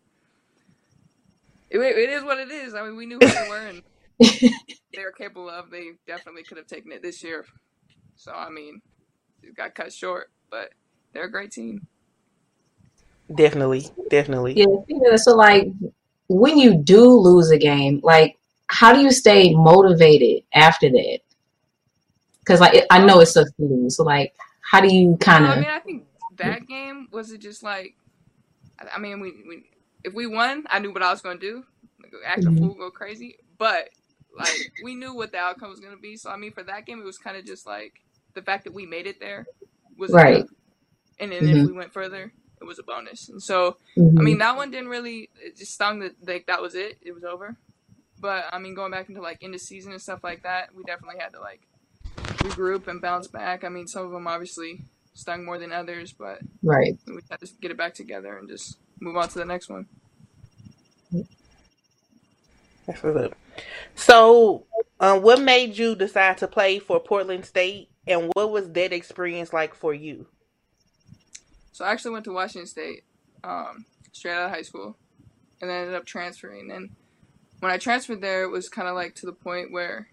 it, 1.70 1.79
it 1.79 2.10
is 2.10 2.24
what 2.24 2.39
it 2.39 2.51
is. 2.51 2.74
I 2.74 2.84
mean, 2.84 2.96
we 2.98 3.06
knew 3.06 3.20
who 3.22 3.32
they 3.32 3.44
were 3.44 3.67
and 3.67 3.84
they 4.96 5.03
were 5.03 5.12
capable 5.12 5.50
of. 5.50 5.70
They 5.70 5.91
definitely 6.08 6.44
could 6.44 6.58
have 6.58 6.67
taken 6.67 6.91
it 6.91 7.01
this 7.01 7.24
year. 7.24 7.46
So 8.15 8.34
I 8.34 8.50
mean, 8.50 8.82
it 9.44 9.56
got 9.56 9.75
cut 9.75 9.94
short, 9.94 10.32
but 10.50 10.72
they're 11.13 11.25
a 11.25 11.32
great 11.32 11.51
team. 11.51 11.88
Definitely, 13.34 13.89
definitely. 14.10 14.53
Yeah, 14.56 14.65
yeah, 14.88 15.17
so 15.17 15.36
like 15.36 15.67
when 16.29 16.58
you 16.58 16.77
do 16.77 17.10
lose 17.10 17.51
a 17.51 17.58
game, 17.58 18.00
like 18.03 18.38
how 18.67 18.94
do 18.94 19.01
you 19.01 19.12
stay 19.12 19.53
motivated 19.53 20.44
after 20.53 20.89
that? 20.89 21.20
Because 22.39 22.62
like 22.62 22.86
I 22.89 23.06
know 23.06 23.20
it's 23.20 23.34
tough 23.34 23.48
to 23.58 23.65
lose, 23.65 23.98
so 23.98 24.03
like 24.03 24.34
how 24.72 24.79
do 24.82 24.94
you 24.94 25.17
kind 25.20 25.46
Well, 25.46 25.51
I 25.51 25.56
of? 25.58 25.58
mean, 25.58 25.70
I 25.70 25.79
think 25.79 26.06
that 26.38 26.67
game 26.67 27.08
was 27.12 27.32
it 27.32 27.39
just 27.39 27.63
like, 27.63 27.96
I 28.79 28.96
I 28.96 29.00
mean, 29.00 29.19
we, 29.19 29.31
we 29.48 29.63
if 30.03 30.13
we 30.13 30.27
won, 30.27 30.65
I 30.69 30.79
knew 30.79 30.91
what 30.93 31.03
I 31.03 31.12
was 31.12 31.22
going 31.22 31.39
to 31.39 31.46
do, 31.46 31.63
like, 32.01 32.12
act 32.25 32.46
a 32.46 32.51
fool, 32.51 32.75
go 32.75 32.89
crazy. 32.91 33.36
But 33.57 33.89
like 34.38 34.57
we 34.84 34.96
knew 34.96 35.13
what 35.15 35.31
the 35.31 35.38
outcome 35.39 35.69
was 35.69 35.79
going 35.79 35.96
to 35.96 36.01
be. 36.01 36.15
So 36.17 36.29
I 36.29 36.38
mean, 36.38 36.51
for 36.53 36.63
that 36.63 36.86
game, 36.86 37.00
it 37.00 37.05
was 37.05 37.17
kind 37.17 37.38
of 37.38 37.46
just 37.46 37.65
like 37.65 37.93
the 38.34 38.41
fact 38.41 38.65
that 38.65 38.74
we 38.74 38.86
made 38.86 39.07
it 39.07 39.19
there 39.19 39.48
was 39.98 40.12
Right. 40.12 40.36
enough. 40.38 40.50
And 41.19 41.31
then 41.31 41.48
if 41.48 41.63
we 41.65 41.74
went 41.74 41.93
further, 41.93 42.31
it 42.62 42.65
was 42.65 42.79
a 42.79 42.84
bonus. 42.84 43.29
And 43.29 43.41
so 43.41 43.77
I 44.17 44.22
Mhm. 44.22 44.24
mean, 44.24 44.38
that 44.39 44.55
one 44.57 44.72
didn't 44.72 44.89
really. 44.89 45.29
It 45.41 45.57
just 45.57 45.74
stung 45.74 46.00
that 46.00 46.15
like 46.27 46.46
that 46.48 46.62
was 46.62 46.75
it. 46.75 46.98
It 47.01 47.13
was 47.13 47.24
over. 47.24 47.55
But 48.19 48.46
I 48.51 48.60
mean, 48.60 48.74
going 48.75 48.91
back 48.91 49.10
into 49.10 49.22
like 49.22 49.43
end 49.43 49.55
of 49.55 49.62
season 49.62 49.91
and 49.91 50.01
stuff 50.01 50.24
like 50.24 50.43
that, 50.43 50.74
we 50.75 50.84
definitely 50.84 51.19
had 51.19 51.34
to 51.34 51.39
like 51.39 51.62
regroup 52.39 52.88
and 52.88 53.01
bounce 53.01 53.27
back. 53.27 53.63
I 53.63 53.69
mean, 53.69 53.88
some 53.88 54.05
of 54.05 54.12
them 54.12 54.27
obviously 54.27 54.86
stung 55.18 55.44
more 55.44 55.58
than 55.58 55.72
others, 55.72 56.14
but 56.14 56.40
right. 56.62 56.96
we 57.08 57.20
had 57.30 57.40
to 57.40 57.48
get 57.60 57.72
it 57.72 57.78
back 57.78 57.96
together 57.96 58.38
and 58.38 58.48
just 58.48 58.78
move 59.00 59.18
on 59.18 59.28
to 59.28 59.40
the 59.40 59.46
next 59.46 59.68
one. 59.68 59.88
That's 62.86 63.02
what's 63.04 63.18
up. 63.18 63.36
So, 63.96 64.66
um, 65.00 65.24
what 65.24 65.42
made 65.42 65.78
you 65.78 65.96
decide 65.96 66.38
to 66.38 66.48
play 66.48 66.78
for 66.78 67.00
Portland 67.00 67.46
State, 67.46 67.90
and 68.06 68.32
what 68.34 68.52
was 68.52 68.70
that 68.72 68.94
experience 68.94 69.52
like 69.52 69.74
for 69.74 69.94
you? 69.94 70.28
So 71.72 71.84
I 71.84 71.92
actually 71.92 72.12
went 72.12 72.26
to 72.26 72.32
Washington 72.32 72.68
State 72.68 73.04
um, 73.44 73.86
straight 74.12 74.34
out 74.34 74.46
of 74.46 74.52
high 74.52 74.62
school, 74.62 74.96
and 75.60 75.70
then 75.70 75.82
ended 75.82 75.96
up 75.96 76.06
transferring. 76.06 76.72
And 76.72 76.92
when 77.60 77.72
I 77.72 77.78
transferred 77.78 78.22
there, 78.22 78.44
it 78.44 78.52
was 78.52 78.70
kind 78.70 78.88
of 78.88 78.94
like 78.94 79.16
to 79.16 79.26
the 79.26 79.34
point 79.34 79.72
where 79.72 80.10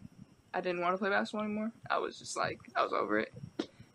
I 0.54 0.62
didn't 0.62 0.80
want 0.80 0.94
to 0.94 0.98
play 0.98 1.10
basketball 1.10 1.44
anymore. 1.44 1.72
I 1.90 1.98
was 1.98 2.18
just 2.18 2.36
like 2.38 2.58
I 2.74 2.82
was 2.82 2.92
over 2.94 3.18
it. 3.18 3.32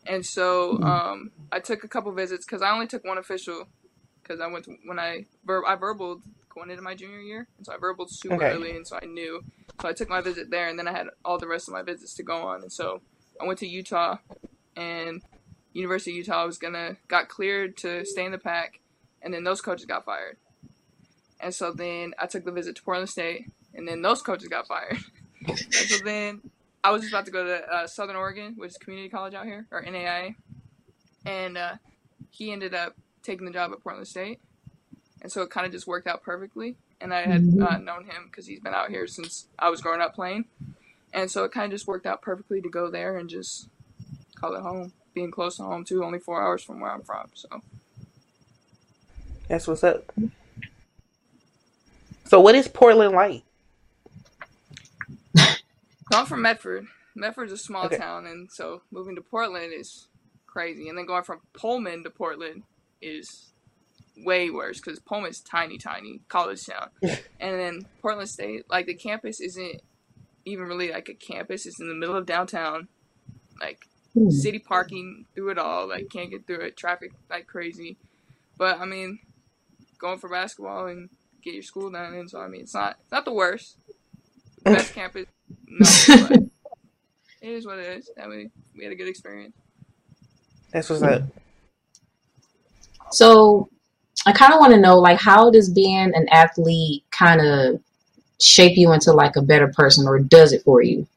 And 0.09 0.25
so 0.25 0.81
um, 0.81 1.31
I 1.51 1.59
took 1.59 1.83
a 1.83 1.87
couple 1.87 2.11
visits 2.11 2.43
because 2.45 2.63
I 2.63 2.71
only 2.71 2.87
took 2.87 3.05
one 3.05 3.19
official 3.19 3.67
because 4.21 4.41
I 4.41 4.47
went 4.47 4.65
to 4.65 4.75
when 4.85 4.99
I 4.99 5.25
ver- 5.45 5.65
I 5.65 5.75
verbaled 5.75 6.21
going 6.53 6.71
into 6.71 6.81
my 6.81 6.95
junior 6.95 7.19
year, 7.19 7.47
and 7.57 7.65
so 7.65 7.73
I 7.73 7.77
verbaled 7.77 8.09
super 8.09 8.35
Okay. 8.35 8.51
early, 8.51 8.75
and 8.75 8.87
so 8.87 8.97
I 9.01 9.05
knew. 9.05 9.43
So 9.81 9.87
I 9.87 9.93
took 9.93 10.09
my 10.09 10.21
visit 10.21 10.49
there, 10.49 10.67
and 10.67 10.77
then 10.77 10.87
I 10.87 10.91
had 10.91 11.07
all 11.23 11.37
the 11.37 11.47
rest 11.47 11.67
of 11.69 11.73
my 11.73 11.83
visits 11.83 12.15
to 12.15 12.23
go 12.23 12.47
on, 12.47 12.63
and 12.63 12.73
so 12.73 13.01
I 13.39 13.45
went 13.45 13.59
to 13.59 13.67
Utah, 13.67 14.17
and 14.75 15.21
University 15.73 16.11
of 16.11 16.17
Utah 16.17 16.45
was 16.45 16.57
gonna 16.57 16.97
got 17.07 17.29
cleared 17.29 17.77
to 17.77 18.03
stay 18.03 18.25
in 18.25 18.31
the 18.31 18.39
Pac, 18.39 18.79
and 19.21 19.31
then 19.31 19.43
those 19.43 19.61
coaches 19.61 19.85
got 19.85 20.05
fired, 20.05 20.37
and 21.39 21.53
so 21.53 21.71
then 21.71 22.13
I 22.17 22.25
took 22.25 22.45
the 22.45 22.51
visit 22.51 22.75
to 22.77 22.83
Portland 22.83 23.09
State, 23.09 23.45
and 23.75 23.87
then 23.87 24.01
those 24.01 24.23
coaches 24.23 24.47
got 24.49 24.67
fired, 24.67 24.97
and 25.47 25.87
so 25.87 25.97
then 25.99 26.41
I 26.83 26.91
was 26.91 27.01
just 27.01 27.13
about 27.13 27.25
to 27.25 27.31
go 27.31 27.43
to 27.43 27.73
uh, 27.73 27.87
Southern 27.87 28.15
Oregon, 28.15 28.53
which 28.57 28.71
is 28.71 28.77
community 28.77 29.09
college 29.09 29.33
out 29.33 29.45
here, 29.45 29.67
or 29.71 29.83
NAIA, 29.83 30.35
and 31.25 31.57
uh, 31.57 31.75
he 32.29 32.51
ended 32.51 32.73
up 32.73 32.95
taking 33.23 33.45
the 33.45 33.51
job 33.51 33.71
at 33.73 33.81
Portland 33.81 34.07
State, 34.07 34.39
and 35.21 35.31
so 35.31 35.41
it 35.41 35.49
kind 35.49 35.65
of 35.65 35.71
just 35.71 35.87
worked 35.87 36.07
out 36.07 36.23
perfectly. 36.23 36.77
And 37.01 37.13
I 37.13 37.21
had 37.21 37.41
uh, 37.61 37.77
known 37.77 38.03
him 38.05 38.25
because 38.25 38.45
he's 38.45 38.59
been 38.59 38.73
out 38.73 38.89
here 38.89 39.07
since 39.07 39.47
I 39.57 39.69
was 39.69 39.81
growing 39.81 40.01
up 40.01 40.13
playing, 40.13 40.45
and 41.13 41.29
so 41.31 41.43
it 41.43 41.51
kind 41.51 41.65
of 41.65 41.71
just 41.71 41.87
worked 41.87 42.05
out 42.05 42.21
perfectly 42.21 42.61
to 42.61 42.69
go 42.69 42.89
there 42.89 43.17
and 43.17 43.29
just 43.29 43.69
call 44.35 44.55
it 44.55 44.61
home. 44.61 44.93
Being 45.13 45.31
close 45.31 45.57
to 45.57 45.63
home 45.63 45.83
too, 45.83 46.03
only 46.03 46.19
four 46.19 46.41
hours 46.41 46.61
from 46.61 46.79
where 46.79 46.91
I'm 46.91 47.01
from. 47.01 47.29
So 47.33 47.61
That's 49.47 49.67
what's 49.67 49.83
up. 49.83 50.13
So, 52.25 52.39
what 52.39 52.53
is 52.53 52.67
Portland 52.67 53.13
like? 53.13 53.41
I'm 56.11 56.25
from 56.25 56.41
Medford. 56.41 56.85
Medford's 57.15 57.51
a 57.51 57.57
small 57.57 57.85
Okay. 57.87 57.99
town, 57.99 58.25
and 58.25 58.49
so 58.51 58.81
moving 58.91 59.15
to 59.15 59.21
Portland 59.21 59.73
is 59.77 60.07
crazy. 60.47 60.89
And 60.89 60.97
then 60.97 61.05
going 61.05 61.23
from 61.23 61.41
Pullman 61.53 62.03
to 62.03 62.09
Portland 62.09 62.63
is 63.01 63.53
way 64.17 64.49
worse 64.49 64.79
because 64.79 64.99
Pullman's 64.99 65.41
tiny, 65.41 65.77
tiny 65.77 66.21
college 66.29 66.65
town. 66.65 66.89
and 67.39 67.59
then 67.59 67.87
Portland 68.01 68.29
State, 68.29 68.63
like 68.69 68.87
the 68.87 68.95
campus 68.95 69.39
isn't 69.41 69.81
even 70.45 70.65
really 70.65 70.91
like 70.91 71.09
a 71.09 71.13
campus. 71.15 71.65
It's 71.65 71.79
in 71.81 71.87
the 71.89 71.95
middle 71.95 72.15
of 72.15 72.25
downtown, 72.25 72.89
like 73.61 73.87
Hmm. 74.15 74.29
city 74.29 74.59
parking 74.59 75.25
through 75.35 75.51
it 75.51 75.57
all. 75.59 75.87
Like 75.89 76.09
can't 76.11 76.31
get 76.31 76.47
through 76.47 76.61
it. 76.61 76.77
Traffic 76.77 77.13
like 77.29 77.47
crazy. 77.47 77.99
But 78.57 78.79
I 78.79 78.85
mean, 78.85 79.19
going 79.99 80.19
for 80.19 80.29
basketball 80.29 80.87
and 80.87 81.09
get 81.43 81.53
your 81.53 81.63
school 81.63 81.91
done. 81.91 82.13
And 82.13 82.29
so 82.29 82.41
I 82.41 82.47
mean, 82.47 82.61
it's 82.61 82.75
not 82.75 82.97
it's 83.01 83.11
not 83.11 83.25
the 83.25 83.33
worst. 83.33 83.77
Best 84.71 84.93
campus, 84.95 85.25
no. 85.67 86.49
It 87.41 87.51
is 87.51 87.65
what 87.65 87.79
it 87.79 87.97
is. 87.97 88.11
I 88.21 88.27
mean, 88.27 88.51
we 88.77 88.83
had 88.83 88.91
a 88.91 88.95
good 88.95 89.07
experience. 89.07 89.55
That's 90.73 90.89
what's 90.89 91.01
up. 91.01 91.23
So 93.11 93.69
I 94.25 94.33
kind 94.33 94.53
of 94.53 94.59
want 94.59 94.73
to 94.73 94.79
know, 94.79 94.99
like, 94.99 95.19
how 95.19 95.49
does 95.49 95.69
being 95.69 96.11
an 96.13 96.27
athlete 96.29 97.05
kind 97.11 97.41
of 97.41 97.81
shape 98.41 98.77
you 98.77 98.91
into 98.91 99.13
like 99.13 99.35
a 99.35 99.41
better 99.41 99.69
person, 99.69 100.05
or 100.05 100.19
does 100.19 100.51
it 100.51 100.63
for 100.63 100.81
you? 100.81 101.07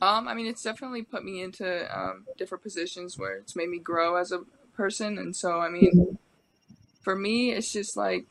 Um, 0.00 0.28
I 0.28 0.34
mean, 0.34 0.46
it's 0.46 0.62
definitely 0.62 1.02
put 1.02 1.24
me 1.24 1.42
into 1.42 1.98
um, 1.98 2.26
different 2.36 2.62
positions 2.62 3.18
where 3.18 3.36
it's 3.36 3.56
made 3.56 3.68
me 3.68 3.78
grow 3.78 4.16
as 4.16 4.30
a 4.30 4.40
person. 4.74 5.16
And 5.16 5.34
so, 5.34 5.60
I 5.60 5.68
mean, 5.70 6.18
for 7.02 7.16
me, 7.16 7.52
it's 7.52 7.72
just 7.72 7.96
like, 7.96 8.26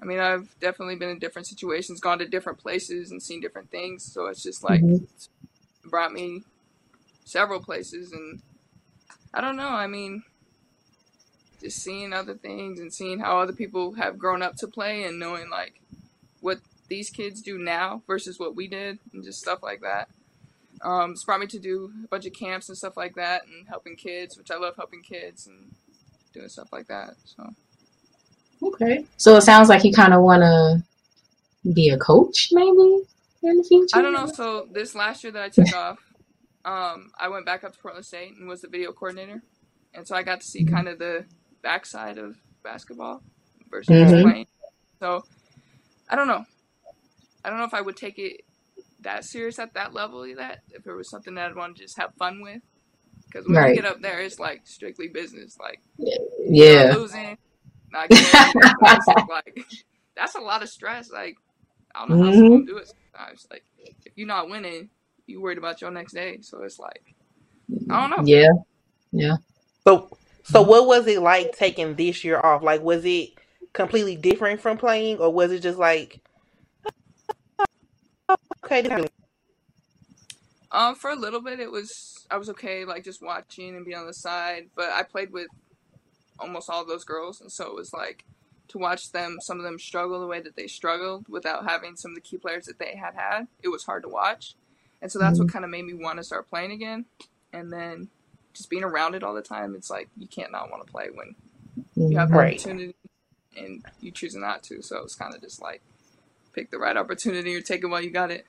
I 0.00 0.04
mean, 0.04 0.18
I've 0.18 0.48
definitely 0.60 0.96
been 0.96 1.08
in 1.08 1.18
different 1.18 1.48
situations, 1.48 2.00
gone 2.00 2.18
to 2.18 2.26
different 2.26 2.58
places, 2.58 3.10
and 3.10 3.22
seen 3.22 3.40
different 3.40 3.70
things. 3.70 4.04
So 4.12 4.26
it's 4.26 4.42
just 4.42 4.62
like 4.62 4.82
Mhm. 4.82 5.02
it's 5.02 5.28
brought 5.84 6.12
me 6.12 6.44
several 7.24 7.60
places, 7.60 8.12
and 8.12 8.42
I 9.32 9.40
don't 9.40 9.56
know. 9.56 9.68
I 9.68 9.86
mean, 9.86 10.22
just 11.60 11.78
seeing 11.78 12.12
other 12.12 12.34
things 12.34 12.78
and 12.78 12.92
seeing 12.92 13.18
how 13.20 13.38
other 13.40 13.54
people 13.54 13.94
have 13.94 14.18
grown 14.18 14.42
up 14.42 14.56
to 14.56 14.68
play, 14.68 15.04
and 15.04 15.18
knowing 15.18 15.48
like 15.48 15.80
what 16.40 16.60
these 16.88 17.10
kids 17.10 17.40
do 17.40 17.58
now 17.58 18.02
versus 18.06 18.38
what 18.38 18.54
we 18.54 18.68
did, 18.68 18.98
and 19.12 19.24
just 19.24 19.40
stuff 19.40 19.62
like 19.62 19.80
that. 19.80 20.08
Um, 20.82 21.12
it's 21.12 21.24
brought 21.24 21.40
me 21.40 21.46
to 21.46 21.58
do 21.58 21.90
a 22.04 22.08
bunch 22.08 22.26
of 22.26 22.34
camps 22.34 22.68
and 22.68 22.76
stuff 22.76 22.96
like 22.98 23.14
that, 23.14 23.46
and 23.46 23.66
helping 23.66 23.96
kids, 23.96 24.36
which 24.36 24.50
I 24.50 24.56
love 24.56 24.76
helping 24.76 25.02
kids 25.02 25.46
and 25.46 25.74
doing 26.34 26.48
stuff 26.50 26.68
like 26.70 26.86
that. 26.88 27.14
So. 27.24 27.54
Okay. 28.62 29.04
So 29.16 29.36
it 29.36 29.42
sounds 29.42 29.68
like 29.68 29.84
you 29.84 29.92
kind 29.92 30.14
of 30.14 30.22
want 30.22 30.42
to 30.42 30.82
be 31.72 31.88
a 31.90 31.98
coach, 31.98 32.48
maybe 32.52 33.02
in 33.42 33.56
the 33.58 33.64
future. 33.66 33.96
I 33.98 34.02
don't 34.02 34.12
know. 34.12 34.26
So 34.26 34.66
this 34.72 34.94
last 34.94 35.22
year 35.24 35.32
that 35.32 35.42
I 35.42 35.48
took 35.48 35.74
off, 35.74 35.98
um, 36.64 37.10
I 37.18 37.28
went 37.28 37.46
back 37.46 37.64
up 37.64 37.72
to 37.72 37.78
Portland 37.80 38.06
State 38.06 38.32
and 38.38 38.48
was 38.48 38.60
the 38.60 38.68
video 38.68 38.92
coordinator, 38.92 39.42
and 39.94 40.06
so 40.06 40.16
I 40.16 40.22
got 40.22 40.40
to 40.40 40.46
see 40.46 40.64
kind 40.64 40.88
of 40.88 40.98
the 40.98 41.24
backside 41.62 42.18
of 42.18 42.36
basketball 42.64 43.22
versus 43.70 43.88
just 43.96 44.14
Mhm. 44.14 44.22
playing. 44.22 44.46
So 45.00 45.24
I 46.08 46.16
don't 46.16 46.28
know. 46.28 46.44
I 47.44 47.50
don't 47.50 47.58
know 47.58 47.64
if 47.64 47.74
I 47.74 47.80
would 47.80 47.96
take 47.96 48.18
it 48.18 48.40
that 49.00 49.24
serious 49.24 49.58
at 49.58 49.74
that 49.74 49.92
level. 49.94 50.22
That 50.36 50.58
if 50.70 50.86
it 50.86 50.92
was 50.92 51.10
something 51.10 51.34
that 51.34 51.50
I'd 51.50 51.56
want 51.56 51.76
to 51.76 51.82
just 51.82 51.98
have 51.98 52.10
fun 52.18 52.40
with, 52.42 52.62
because 53.28 53.46
when 53.46 53.56
Right. 53.56 53.68
you 53.76 53.82
get 53.82 53.84
up 53.90 54.00
there, 54.00 54.20
it's 54.20 54.40
like 54.40 54.66
strictly 54.66 55.08
business. 55.08 55.56
Like 55.60 55.80
Yeah. 55.98 56.94
losing, 56.96 57.38
I 57.96 58.08
can't 58.08 58.40
do 58.40 58.52
that. 58.54 58.76
But 58.78 58.92
it's 58.92 59.08
just 59.08 59.28
like 59.28 59.66
that's 60.16 60.34
a 60.34 60.40
lot 60.40 60.62
of 60.62 60.68
stress. 60.68 61.10
Like 61.10 61.36
I 61.94 62.00
don't 62.00 62.10
know 62.10 62.16
how 62.16 62.32
someone 62.32 62.60
hmm 62.60 62.66
do 62.66 62.78
it 62.78 62.92
sometimes. 63.14 63.46
Like 63.50 63.64
if 64.04 64.12
you're 64.16 64.26
not 64.26 64.48
winning, 64.50 64.90
you 65.26 65.40
worried 65.40 65.58
about 65.58 65.80
your 65.80 65.90
next 65.90 66.12
day. 66.12 66.38
So 66.42 66.62
it's 66.62 66.78
like 66.78 67.14
I 67.90 68.00
don't 68.00 68.10
know. 68.10 68.24
Yeah, 68.24 68.48
yeah. 69.12 69.36
So, 69.86 70.16
so 70.42 70.62
what 70.62 70.86
was 70.86 71.06
it 71.06 71.20
like 71.22 71.52
taking 71.56 71.94
this 71.96 72.24
year 72.24 72.40
off? 72.40 72.62
Like, 72.62 72.82
was 72.82 73.04
it 73.04 73.30
completely 73.72 74.16
different 74.16 74.60
from 74.60 74.78
playing, 74.78 75.18
or 75.18 75.32
was 75.32 75.52
it 75.52 75.60
just 75.60 75.78
like, 75.78 76.20
okay, 78.64 79.06
Um, 80.70 80.94
for 80.94 81.10
a 81.10 81.16
little 81.16 81.40
bit, 81.40 81.60
it 81.60 81.70
was 81.70 82.26
I 82.30 82.36
was 82.36 82.50
okay, 82.50 82.84
like 82.84 83.04
just 83.04 83.22
watching 83.22 83.76
and 83.76 83.84
being 83.84 83.96
on 83.98 84.06
the 84.06 84.14
side. 84.14 84.68
But 84.74 84.90
I 84.90 85.02
played 85.02 85.32
with 85.32 85.48
almost 86.38 86.70
all 86.70 86.84
those 86.84 87.04
girls, 87.04 87.40
and 87.40 87.50
so 87.52 87.66
it 87.66 87.74
was 87.74 87.92
like 87.92 88.24
to 88.68 88.78
watch 88.78 89.12
them, 89.12 89.38
some 89.40 89.58
of 89.58 89.64
them 89.64 89.78
struggle 89.78 90.20
the 90.20 90.26
way 90.26 90.40
that 90.40 90.56
they 90.56 90.66
struggled 90.66 91.28
without 91.28 91.64
having 91.68 91.96
some 91.96 92.10
of 92.12 92.14
the 92.16 92.20
key 92.20 92.36
players 92.36 92.66
that 92.66 92.78
they 92.78 92.96
had 92.96 93.14
had. 93.14 93.46
It 93.62 93.68
was 93.68 93.84
hard 93.84 94.02
to 94.02 94.08
watch, 94.08 94.54
and 95.00 95.10
so 95.10 95.18
that's 95.18 95.38
what 95.38 95.48
Mhm. 95.48 95.52
kind 95.52 95.64
of 95.64 95.70
made 95.70 95.84
me 95.84 95.94
want 95.94 96.18
to 96.18 96.24
start 96.24 96.48
playing 96.48 96.72
again. 96.72 97.06
And 97.52 97.72
then 97.72 98.08
just 98.54 98.70
being 98.70 98.84
around 98.84 99.14
it 99.14 99.22
all 99.22 99.34
the 99.34 99.42
time, 99.42 99.74
it's 99.74 99.90
like 99.90 100.08
you 100.16 100.26
can't 100.26 100.52
not 100.52 100.70
want 100.70 100.84
to 100.86 100.92
play 100.92 101.08
when 101.12 101.34
you 102.08 102.18
have 102.18 102.30
the 102.30 102.34
Mhm. 102.34 102.38
Right. 102.38 102.56
opportunity 102.56 102.94
and 103.56 103.84
you 104.00 104.10
choose 104.10 104.34
not 104.34 104.62
to. 104.64 104.82
So 104.82 105.02
it's 105.02 105.14
kind 105.14 105.34
of 105.34 105.40
just 105.40 105.62
like 105.62 105.82
pick 106.52 106.70
the 106.70 106.78
right 106.78 106.96
opportunity 106.96 107.54
or 107.54 107.60
take 107.60 107.82
it 107.82 107.86
while 107.86 108.02
you 108.02 108.10
got 108.10 108.30
it. 108.30 108.46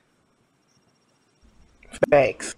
Thanks. 2.09 2.55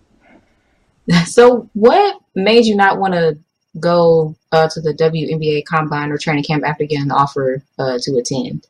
So, 1.25 1.69
what 1.74 2.19
made 2.36 2.65
you 2.65 2.75
not 2.75 3.00
want 3.00 3.15
to 3.15 3.39
go 3.79 4.36
uh, 4.51 4.69
to 4.69 4.81
the 4.81 4.93
WNBA 4.93 5.65
combine 5.65 6.11
or 6.11 6.17
training 6.19 6.43
camp 6.45 6.65
after 6.65 6.85
getting 6.85 7.09
the 7.09 7.15
offer 7.15 7.63
uh, 7.79 7.99
to 8.01 8.17
attend? 8.17 8.67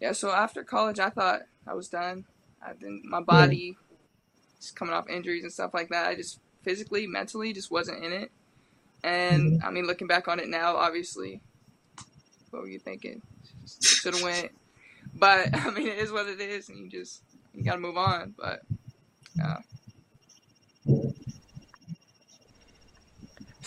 Yeah, 0.00 0.12
so 0.12 0.30
after 0.30 0.64
college, 0.64 0.98
I 0.98 1.10
thought 1.10 1.42
I 1.66 1.74
was 1.74 1.88
done. 1.88 2.26
I 2.62 2.72
didn't, 2.74 3.04
my 3.06 3.22
Yeah. 3.30 3.50
body, 3.50 3.78
just 4.60 4.76
coming 4.76 4.94
off 4.94 5.08
injuries 5.10 5.44
and 5.44 5.52
stuff 5.52 5.74
like 5.74 5.90
that, 5.90 6.08
I 6.08 6.16
just 6.16 6.40
physically, 6.64 7.06
mentally, 7.06 7.52
just 7.52 7.70
wasn't 7.70 8.04
in 8.04 8.12
it. 8.12 8.32
And 9.04 9.54
Mhm. 9.54 9.62
I 9.62 9.70
mean, 9.70 9.86
looking 9.86 10.08
back 10.08 10.28
on 10.28 10.40
it 10.40 10.48
now, 10.48 10.76
obviously, 10.76 11.42
what 12.50 12.62
were 12.62 12.68
you 12.68 12.80
thinking? 12.80 13.22
Should 13.94 14.14
have 14.14 14.22
went. 14.22 14.52
But 15.14 15.50
I 15.54 15.70
mean, 15.70 15.88
it 15.88 15.98
is 15.98 16.12
what 16.12 16.28
it 16.28 16.40
is, 16.40 16.68
and 16.68 16.78
you 16.78 16.90
just 16.90 17.22
you 17.54 17.64
gotta 17.64 17.80
move 17.80 17.96
on. 17.98 18.34
But 18.38 18.62
yeah, 19.38 19.58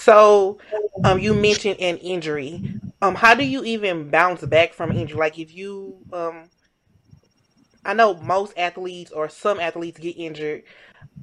So, 0.01 0.57
um, 1.03 1.19
you 1.19 1.35
mentioned 1.35 1.79
an 1.79 1.97
injury. 1.97 2.63
Um, 3.03 3.13
how 3.13 3.35
do 3.35 3.43
you 3.43 3.63
even 3.63 4.09
bounce 4.09 4.43
back 4.43 4.73
from 4.73 4.91
injury? 4.91 5.19
Like, 5.19 5.37
if 5.37 5.53
you, 5.53 5.99
um, 6.11 6.49
I 7.85 7.93
know 7.93 8.15
most 8.15 8.53
athletes 8.57 9.11
or 9.11 9.29
some 9.29 9.59
athletes 9.59 9.99
get 9.99 10.17
injured. 10.17 10.63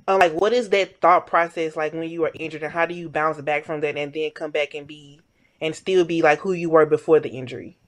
Um, 0.06 0.20
like, 0.20 0.32
what 0.32 0.52
is 0.52 0.70
that 0.70 1.00
thought 1.00 1.26
process 1.26 1.76
like 1.76 1.92
when 1.92 2.08
you 2.08 2.24
are 2.24 2.32
injured, 2.34 2.62
and 2.62 2.72
how 2.72 2.86
do 2.86 2.94
you 2.94 3.08
bounce 3.08 3.40
back 3.40 3.64
from 3.64 3.80
that 3.80 3.96
and 3.96 4.12
then 4.12 4.30
come 4.30 4.52
back 4.52 4.74
and 4.74 4.86
be 4.86 5.20
and 5.60 5.74
still 5.74 6.04
be 6.04 6.22
like 6.22 6.38
who 6.40 6.52
you 6.52 6.70
were 6.70 6.86
before 6.86 7.20
the 7.20 7.30
injury? 7.30 7.78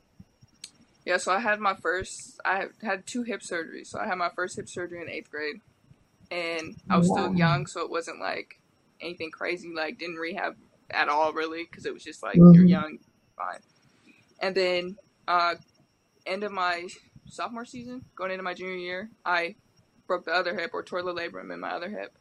yeah. 1.05 1.19
So 1.19 1.33
I 1.33 1.39
had 1.39 1.61
my 1.61 1.75
first. 1.75 2.41
I 2.45 2.67
had 2.83 3.07
two 3.07 3.23
hip 3.23 3.43
surgeries. 3.43 3.89
So 3.89 4.01
I 4.01 4.07
had 4.07 4.19
my 4.19 4.31
first 4.35 4.57
hip 4.57 4.69
surgery 4.69 5.03
in 5.03 5.09
eighth 5.09 5.31
grade, 5.31 5.61
and 6.31 6.77
I 6.91 6.99
was 6.99 7.09
still 7.09 7.35
young, 7.35 7.67
so 7.67 7.83
it 7.83 7.91
wasn't 7.91 8.21
like 8.21 8.61
anything 9.01 9.31
crazy. 9.31 9.73
Like 9.75 9.99
didn't 9.99 10.17
rehab 10.17 10.57
at 10.93 11.09
all 11.09 11.33
really, 11.33 11.65
because 11.65 11.87
it 11.87 11.93
was 11.95 12.03
just 12.05 12.23
like 12.23 12.37
you're 12.37 12.65
Mhm. 12.65 12.69
young, 12.69 12.99
fine. 13.37 13.61
And 14.41 14.55
then 14.55 14.97
uh, 15.29 15.55
end 16.27 16.43
of 16.45 16.53
my 16.53 16.89
sophomore 17.29 17.65
season, 17.65 18.05
going 18.17 18.31
into 18.31 18.43
my 18.43 18.55
junior 18.55 18.75
year, 18.77 19.11
I 19.25 19.55
broke 20.07 20.25
the 20.25 20.33
other 20.33 20.59
hip 20.59 20.71
or 20.75 20.83
tore 20.83 21.03
the 21.03 21.13
labrum 21.15 21.53
in 21.53 21.61
my 21.61 21.71
other 21.71 21.89
hip. 21.89 22.13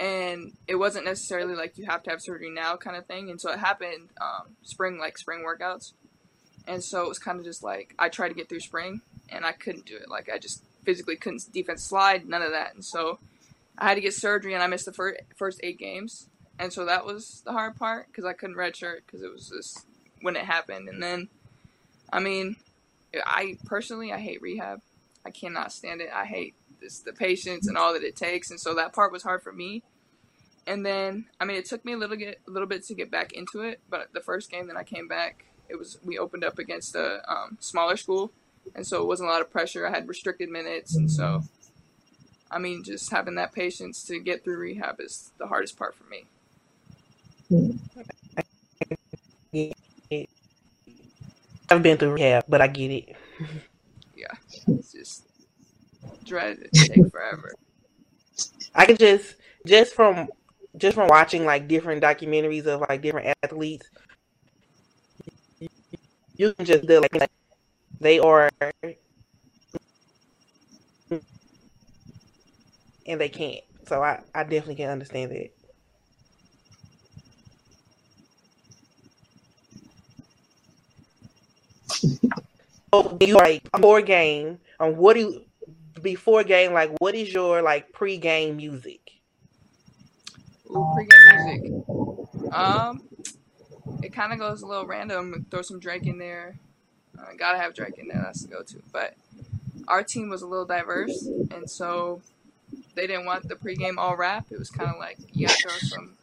And 0.00 0.56
it 0.66 0.76
wasn't 0.76 1.04
necessarily 1.04 1.54
like 1.54 1.76
you 1.76 1.84
have 1.84 2.02
to 2.04 2.10
have 2.10 2.22
surgery 2.22 2.50
now 2.50 2.76
kind 2.76 2.96
of 2.96 3.06
thing. 3.06 3.30
And 3.30 3.40
so 3.40 3.52
it 3.52 3.58
happened 3.58 4.08
um, 4.20 4.56
spring, 4.62 4.98
like 4.98 5.18
spring 5.18 5.44
workouts. 5.44 5.92
And 6.66 6.82
so 6.82 7.02
it 7.04 7.08
was 7.08 7.18
kind 7.18 7.38
of 7.38 7.44
just 7.44 7.62
like 7.62 7.94
I 7.98 8.08
tried 8.08 8.28
to 8.28 8.34
get 8.34 8.48
through 8.48 8.60
spring 8.60 9.02
and 9.28 9.44
I 9.44 9.52
couldn't 9.52 9.84
do 9.86 9.96
it. 9.96 10.08
Like 10.08 10.30
I 10.32 10.38
just 10.38 10.64
physically 10.84 11.16
couldn't 11.16 11.52
defense 11.52 11.82
slide, 11.84 12.26
none 12.26 12.40
of 12.42 12.50
that. 12.52 12.74
And 12.74 12.84
so 12.84 13.18
I 13.76 13.88
had 13.88 13.94
to 13.96 14.00
get 14.00 14.14
surgery 14.14 14.54
and 14.54 14.62
I 14.62 14.66
missed 14.66 14.86
the 14.86 14.92
fir- 14.92 15.18
first 15.36 15.60
eight 15.62 15.78
games. 15.78 16.28
And 16.60 16.70
so 16.70 16.84
that 16.84 17.06
was 17.06 17.40
the 17.46 17.52
hard 17.52 17.76
part 17.76 18.08
because 18.08 18.26
I 18.26 18.34
couldn't 18.34 18.56
redshirt 18.56 19.00
because 19.06 19.22
it 19.22 19.32
was 19.32 19.48
just 19.48 19.86
when 20.20 20.36
it 20.36 20.44
happened. 20.44 20.90
And 20.90 21.02
then, 21.02 21.28
I 22.12 22.20
mean, 22.20 22.56
I 23.24 23.56
personally 23.64 24.12
I 24.12 24.18
hate 24.18 24.42
rehab. 24.42 24.82
I 25.24 25.30
cannot 25.30 25.72
stand 25.72 26.02
it. 26.02 26.10
I 26.14 26.26
hate 26.26 26.54
this 26.82 26.98
the 26.98 27.14
patience 27.14 27.66
and 27.66 27.78
all 27.78 27.94
that 27.94 28.02
it 28.02 28.14
takes. 28.14 28.50
And 28.50 28.60
so 28.60 28.74
that 28.74 28.92
part 28.92 29.10
was 29.10 29.22
hard 29.22 29.42
for 29.42 29.52
me. 29.52 29.82
And 30.66 30.84
then, 30.84 31.24
I 31.40 31.46
mean, 31.46 31.56
it 31.56 31.64
took 31.64 31.82
me 31.82 31.94
a 31.94 31.96
little 31.96 32.16
get 32.16 32.40
a 32.46 32.50
little 32.50 32.68
bit 32.68 32.84
to 32.84 32.94
get 32.94 33.10
back 33.10 33.32
into 33.32 33.62
it. 33.62 33.80
But 33.88 34.12
the 34.12 34.20
first 34.20 34.50
game 34.50 34.66
that 34.66 34.76
I 34.76 34.84
came 34.84 35.08
back, 35.08 35.46
it 35.70 35.78
was 35.78 35.98
we 36.04 36.18
opened 36.18 36.44
up 36.44 36.58
against 36.58 36.94
a 36.94 37.22
um, 37.26 37.56
smaller 37.58 37.96
school, 37.96 38.32
and 38.74 38.86
so 38.86 39.00
it 39.00 39.06
wasn't 39.06 39.30
a 39.30 39.32
lot 39.32 39.40
of 39.40 39.50
pressure. 39.50 39.86
I 39.86 39.90
had 39.90 40.06
restricted 40.06 40.50
minutes, 40.50 40.94
and 40.94 41.10
so, 41.10 41.42
I 42.50 42.58
mean, 42.58 42.84
just 42.84 43.10
having 43.10 43.36
that 43.36 43.54
patience 43.54 44.04
to 44.04 44.20
get 44.20 44.44
through 44.44 44.58
rehab 44.58 45.00
is 45.00 45.32
the 45.38 45.46
hardest 45.46 45.78
part 45.78 45.94
for 45.94 46.04
me. 46.04 46.26
I've 47.52 47.74
been 51.82 51.98
through 51.98 52.14
rehab, 52.14 52.44
but 52.48 52.60
I 52.60 52.66
get 52.68 52.90
it. 52.90 53.16
Yeah, 54.16 54.26
it's 54.68 54.92
just 54.92 55.24
dread 56.24 56.58
it 56.60 56.72
take 56.72 57.10
forever. 57.10 57.52
I 58.74 58.86
can 58.86 58.96
just 58.96 59.36
just 59.66 59.94
from 59.94 60.28
just 60.76 60.94
from 60.94 61.08
watching 61.08 61.44
like 61.44 61.68
different 61.68 62.02
documentaries 62.02 62.66
of 62.66 62.80
like 62.88 63.02
different 63.02 63.34
athletes, 63.42 63.88
you 66.36 66.52
can 66.54 66.66
just 66.66 66.86
do 66.86 67.00
like 67.00 67.28
they 68.00 68.18
are 68.18 68.50
and 73.06 73.20
they 73.20 73.28
can't. 73.28 73.64
So 73.86 74.02
I 74.02 74.20
I 74.34 74.44
definitely 74.44 74.76
can 74.76 74.90
understand 74.90 75.32
that. 75.32 75.50
So 82.00 83.18
you 83.20 83.34
like 83.34 83.70
before 83.72 84.00
game, 84.02 84.58
um, 84.78 84.96
what 84.96 85.14
do 85.14 85.20
you 85.20 85.44
before 86.02 86.44
game 86.44 86.72
like? 86.72 86.90
What 86.98 87.14
is 87.14 87.32
your 87.32 87.62
like 87.62 87.92
pre-game 87.92 88.56
music? 88.56 89.00
Ooh, 90.70 90.94
pregame 90.96 91.44
music. 91.44 92.52
Um, 92.52 93.02
it 94.02 94.12
kind 94.12 94.32
of 94.32 94.38
goes 94.38 94.62
a 94.62 94.66
little 94.66 94.86
random. 94.86 95.46
Throw 95.50 95.62
some 95.62 95.78
Drake 95.78 96.06
in 96.06 96.18
there. 96.18 96.58
Uh, 97.18 97.32
gotta 97.38 97.58
have 97.58 97.74
Drake 97.74 97.98
in 97.98 98.08
there. 98.08 98.22
That's 98.24 98.42
the 98.42 98.48
go-to. 98.48 98.82
But 98.92 99.14
our 99.88 100.02
team 100.02 100.28
was 100.28 100.42
a 100.42 100.46
little 100.46 100.64
diverse, 100.64 101.26
and 101.50 101.68
so 101.68 102.22
they 102.94 103.06
didn't 103.06 103.26
want 103.26 103.48
the 103.48 103.56
pregame 103.56 103.98
all 103.98 104.16
rap. 104.16 104.46
It 104.50 104.58
was 104.58 104.70
kind 104.70 104.90
of 104.90 104.98
like 104.98 105.18
gotta 105.32 105.48
throw 105.48 105.72
some 105.78 106.16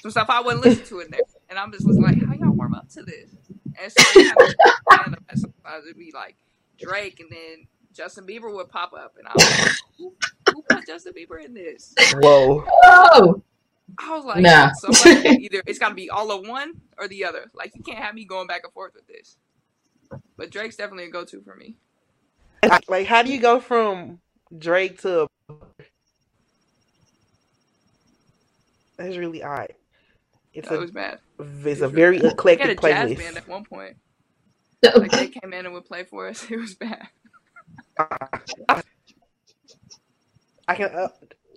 some 0.00 0.10
stuff 0.10 0.30
I 0.30 0.40
wouldn't 0.40 0.64
listen 0.64 0.84
to 0.86 1.00
in 1.00 1.10
there, 1.10 1.20
and 1.50 1.58
I'm 1.58 1.72
just 1.72 1.86
was 1.86 1.98
like, 1.98 2.22
how 2.24 2.34
y'all 2.34 2.50
warm 2.50 2.74
up 2.74 2.88
to 2.90 3.02
this? 3.02 3.28
And 3.80 3.92
so 3.92 4.02
it 4.14 4.36
kind 4.36 4.50
of 4.50 4.54
random. 4.90 5.24
And 5.28 5.40
sometimes 5.40 5.84
it'd 5.84 5.98
be 5.98 6.12
like 6.14 6.36
Drake, 6.78 7.20
and 7.20 7.30
then 7.30 7.66
Justin 7.94 8.26
Bieber 8.26 8.52
would 8.52 8.68
pop 8.68 8.92
up, 8.92 9.16
and 9.18 9.26
I 9.26 9.32
was 9.34 9.60
like, 9.60 9.76
who, 9.98 10.14
who 10.52 10.62
put 10.62 10.86
Justin 10.86 11.12
Bieber 11.14 11.44
in 11.44 11.54
this? 11.54 11.94
Whoa. 12.14 12.64
Oh, 12.84 13.42
I 13.98 14.16
was 14.16 14.24
like, 14.24 14.42
Nah. 14.42 14.72
somebody 14.72 15.44
either 15.44 15.62
it's 15.66 15.78
got 15.78 15.88
to 15.90 15.94
be 15.94 16.10
all 16.10 16.30
of 16.30 16.46
one 16.46 16.80
or 16.98 17.08
the 17.08 17.24
other. 17.24 17.50
Like 17.54 17.74
you 17.74 17.82
can't 17.82 17.98
have 17.98 18.14
me 18.14 18.24
going 18.24 18.46
back 18.46 18.62
and 18.64 18.72
forth 18.72 18.92
with 18.94 19.06
this. 19.06 19.36
But 20.36 20.50
Drake's 20.50 20.76
definitely 20.76 21.06
a 21.06 21.10
go-to 21.10 21.40
for 21.42 21.56
me. 21.56 21.76
Like 22.88 23.06
how 23.06 23.22
do 23.22 23.32
you 23.32 23.40
go 23.40 23.60
from 23.60 24.20
Drake 24.56 25.00
to 25.02 25.26
That's 28.96 29.16
really 29.16 29.42
odd. 29.42 29.72
It's 30.52 30.68
That 30.68 30.76
a 30.76 30.78
was 30.78 30.90
bad. 30.90 31.20
it's 31.38 31.80
a 31.80 31.88
very 31.88 32.18
We 32.52 32.58
had 32.58 32.70
a 32.70 32.74
eclectic 32.74 32.80
jazz 32.80 33.12
playlist. 33.12 33.18
band 33.18 33.36
at 33.38 33.48
one 33.48 33.64
point. 33.64 33.96
Like 34.82 35.10
they 35.10 35.28
came 35.28 35.52
in 35.52 35.66
and 35.66 35.74
would 35.74 35.86
play 35.86 36.04
for 36.04 36.28
us. 36.28 36.44
It 36.50 36.56
was 36.58 36.74
bad. 36.74 37.08
I 40.68 40.74
can 40.74 40.90
uh, 40.94 41.08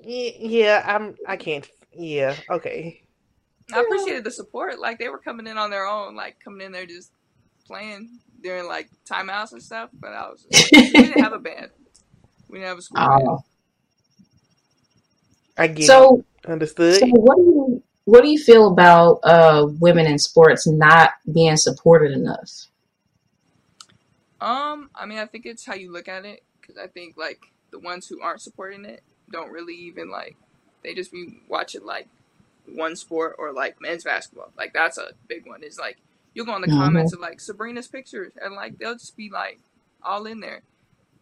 yeah, 0.03 0.31
yeah, 0.39 0.83
I'm 0.85 1.15
I 1.27 1.37
can't 1.37 1.67
yeah, 1.93 2.35
okay. 2.49 3.01
I 3.73 3.81
appreciated 3.81 4.23
the 4.23 4.31
support. 4.31 4.79
Like 4.79 4.99
they 4.99 5.09
were 5.09 5.19
coming 5.19 5.47
in 5.47 5.57
on 5.57 5.69
their 5.69 5.85
own, 5.85 6.15
like 6.15 6.39
coming 6.43 6.65
in 6.65 6.71
there 6.71 6.85
just 6.85 7.11
playing 7.65 8.19
during 8.41 8.67
like 8.67 8.89
timeouts 9.09 9.51
and 9.53 9.61
stuff. 9.63 9.89
But 9.93 10.13
I 10.13 10.29
was 10.29 10.43
just, 10.43 10.71
we 10.71 10.91
didn't 10.91 11.19
have 11.23 11.33
a 11.33 11.39
band. 11.39 11.71
We 12.49 12.59
didn't 12.59 12.69
have 12.69 12.77
a 12.77 12.81
school 12.81 13.03
band. 13.05 13.27
Oh. 13.27 13.45
I 15.57 15.67
get 15.67 15.87
So, 15.87 16.23
it. 16.43 16.49
Understood. 16.49 16.99
so 16.99 17.07
what 17.07 17.37
do 17.37 17.43
you 17.43 17.83
what 18.05 18.23
do 18.23 18.29
you 18.29 18.39
feel 18.39 18.67
about 18.67 19.19
uh, 19.23 19.67
women 19.79 20.05
in 20.07 20.19
sports 20.19 20.67
not 20.67 21.11
being 21.31 21.57
supported 21.57 22.11
enough? 22.11 22.67
Um, 24.39 24.89
I 24.95 25.05
mean, 25.05 25.19
I 25.19 25.25
think 25.25 25.45
it's 25.45 25.65
how 25.65 25.75
you 25.75 25.91
look 25.91 26.07
at 26.07 26.25
it 26.25 26.43
because 26.59 26.77
I 26.77 26.87
think 26.87 27.17
like 27.17 27.39
the 27.71 27.79
ones 27.79 28.07
who 28.07 28.21
aren't 28.21 28.41
supporting 28.41 28.85
it 28.85 29.03
don't 29.31 29.51
really 29.51 29.75
even 29.75 30.09
like 30.09 30.35
they 30.83 30.93
just 30.93 31.11
be 31.11 31.39
watching 31.47 31.85
like 31.85 32.07
one 32.67 32.95
sport 32.95 33.35
or 33.39 33.53
like 33.53 33.81
men's 33.81 34.03
basketball. 34.03 34.51
Like 34.57 34.73
that's 34.73 34.97
a 34.97 35.11
big 35.27 35.47
one. 35.47 35.63
Is 35.63 35.79
like 35.79 35.97
you'll 36.33 36.45
go 36.45 36.55
in 36.55 36.61
the 36.61 36.67
Mhm. 36.67 36.69
comments 36.69 37.13
of 37.13 37.19
like 37.19 37.39
Sabrina's 37.39 37.87
pictures 37.87 38.33
and 38.41 38.55
like 38.55 38.77
they'll 38.79 38.95
just 38.95 39.17
be 39.17 39.29
like 39.29 39.59
all 40.03 40.25
in 40.25 40.39
there, 40.39 40.61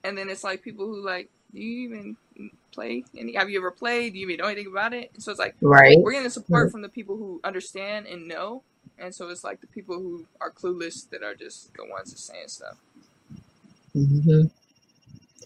and 0.04 0.18
then 0.18 0.30
it's 0.30 0.44
like 0.44 0.64
people 0.64 0.86
who 0.88 1.04
like 1.06 1.30
do 1.54 1.62
you 1.62 1.90
even 1.90 2.18
play 2.74 3.06
any? 3.18 3.36
Have 3.36 3.50
you 3.50 3.60
ever 3.60 3.72
played? 3.72 4.14
Do 4.14 4.20
you 4.20 4.28
even 4.30 4.38
know 4.38 4.48
anything 4.50 4.72
about 4.72 4.94
it? 4.94 5.12
So 5.20 5.32
it's 5.32 5.40
like 5.40 5.56
Right. 5.62 6.00
we're 6.02 6.14
getting 6.14 6.30
support 6.30 6.72
from 6.72 6.82
the 6.82 6.90
people 6.90 7.18
who 7.18 7.42
understand 7.44 8.08
and 8.08 8.28
know, 8.28 8.64
and 8.98 9.14
so 9.16 9.30
it's 9.30 9.44
like 9.44 9.62
the 9.62 9.68
people 9.68 9.98
who 9.98 10.26
are 10.42 10.52
clueless 10.52 11.10
that 11.12 11.24
are 11.24 11.36
just 11.36 11.76
the 11.76 11.86
ones 11.86 12.12
that 12.12 12.20
saying 12.20 12.48
stuff. 12.50 12.78
hmm 13.96 14.44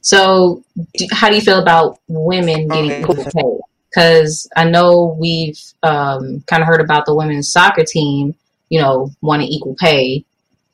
So, 0.01 0.63
do, 0.97 1.07
how 1.11 1.29
do 1.29 1.35
you 1.35 1.41
feel 1.41 1.59
about 1.59 1.99
women 2.07 2.69
getting 2.71 2.91
Okay. 2.91 2.99
equal 2.99 3.25
pay? 3.35 3.59
Because 3.89 4.49
I 4.55 4.69
know 4.69 5.15
we've 5.19 5.59
um, 5.83 6.43
kind 6.47 6.61
of 6.61 6.67
heard 6.67 6.81
about 6.81 7.05
the 7.05 7.15
women's 7.15 7.51
soccer 7.51 7.83
team, 7.85 8.35
you 8.69 8.81
know, 8.81 9.11
wanting 9.21 9.47
equal 9.49 9.75
pay. 9.79 10.25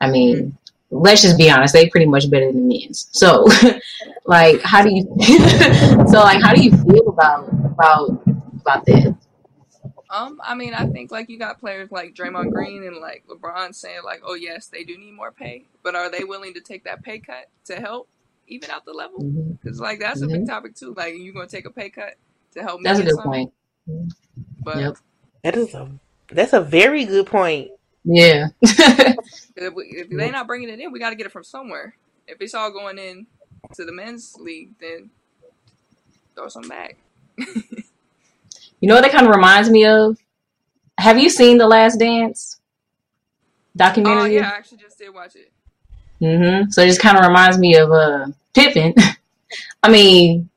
I 0.01 0.09
mean, 0.09 0.57
let's 0.91 1.21
just 1.21 1.37
be 1.37 1.49
honest; 1.49 1.73
they 1.73 1.89
pretty 1.89 2.05
much 2.05 2.29
better 2.29 2.51
than 2.51 2.67
the 2.67 2.79
men's. 2.79 3.09
So, 3.11 3.47
like, 4.25 4.61
how 4.61 4.81
do 4.83 4.93
you? 4.93 5.03
so, 6.07 6.19
like, 6.19 6.41
how 6.41 6.53
do 6.53 6.61
you 6.61 6.71
feel 6.71 7.07
about 7.07 7.47
about 7.65 8.21
about 8.61 8.85
that? 8.85 9.15
Um, 10.11 10.41
I 10.43 10.55
mean, 10.55 10.73
I 10.73 10.87
think 10.87 11.11
like 11.11 11.29
you 11.29 11.37
got 11.37 11.59
players 11.59 11.91
like 11.91 12.15
Draymond 12.15 12.51
Green 12.51 12.83
and 12.83 12.97
like 12.97 13.23
LeBron 13.27 13.75
saying 13.75 14.01
like, 14.03 14.21
"Oh 14.25 14.33
yes, 14.33 14.67
they 14.67 14.83
do 14.83 14.97
need 14.97 15.13
more 15.13 15.31
pay," 15.31 15.65
but 15.83 15.95
are 15.95 16.09
they 16.09 16.23
willing 16.23 16.53
to 16.55 16.61
take 16.61 16.83
that 16.85 17.03
pay 17.03 17.19
cut 17.19 17.47
to 17.65 17.79
help 17.79 18.09
even 18.47 18.71
out 18.71 18.85
the 18.85 18.93
level? 18.93 19.19
Because 19.21 19.79
like 19.79 19.99
that's 19.99 20.21
a 20.21 20.27
big 20.27 20.47
topic 20.47 20.75
too. 20.75 20.95
Like, 20.97 21.15
you 21.15 21.31
gonna 21.31 21.47
take 21.47 21.65
a 21.65 21.71
pay 21.71 21.89
cut 21.89 22.15
to 22.53 22.63
help 22.63 22.79
me 22.79 22.85
That's 22.85 22.99
a 22.99 23.03
good 23.03 23.15
something? 23.15 23.51
point. 23.87 24.13
But 24.63 24.77
Yep. 24.77 24.97
That 25.43 25.55
is 25.55 25.73
a 25.73 25.89
that's 26.31 26.53
a 26.53 26.61
very 26.61 27.05
good 27.05 27.25
point. 27.25 27.71
Yeah. 28.03 28.47
if, 28.61 29.73
we, 29.73 29.83
if 29.85 30.09
they 30.09 30.31
not 30.31 30.47
bringing 30.47 30.69
it 30.69 30.79
in, 30.79 30.91
we 30.91 30.99
got 30.99 31.09
to 31.11 31.15
get 31.15 31.25
it 31.25 31.31
from 31.31 31.43
somewhere. 31.43 31.95
If 32.27 32.41
it's 32.41 32.53
all 32.53 32.71
going 32.71 32.97
in 32.97 33.27
to 33.73 33.85
the 33.85 33.91
men's 33.91 34.35
league, 34.39 34.71
then 34.79 35.09
throw 36.35 36.47
some 36.47 36.67
back. 36.67 36.97
You 38.81 38.87
know 38.87 38.95
what 38.95 39.01
that 39.01 39.11
kind 39.11 39.27
of 39.27 39.35
reminds 39.35 39.69
me 39.69 39.85
of? 39.85 40.17
Have 40.97 41.19
you 41.19 41.29
seen 41.29 41.57
The 41.57 41.67
Last 41.67 41.97
Dance 41.97 42.59
documentary? 43.75 44.21
Oh 44.21 44.25
yeah, 44.25 44.49
I 44.49 44.57
actually 44.57 44.77
just 44.77 44.97
did 44.97 45.13
watch 45.13 45.35
it. 45.35 45.51
Mm-hmm. 46.21 46.69
So 46.71 46.81
it 46.81 46.87
just 46.87 47.01
kind 47.01 47.17
of 47.17 47.25
reminds 47.25 47.57
me 47.57 47.75
of 47.75 47.91
uh, 47.91 48.27
Pippen. 48.53 48.93
I 49.83 49.89
mean, 49.89 50.49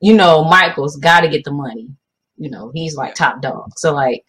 you 0.00 0.14
know, 0.14 0.44
Michael's 0.44 0.96
got 0.96 1.20
to 1.20 1.28
get 1.28 1.44
the 1.44 1.50
money. 1.50 1.88
You 2.36 2.50
know, 2.50 2.70
he's 2.74 2.96
like 2.96 3.10
Yeah. 3.10 3.14
top 3.14 3.42
dog. 3.42 3.72
So 3.76 3.92
like, 3.94 4.24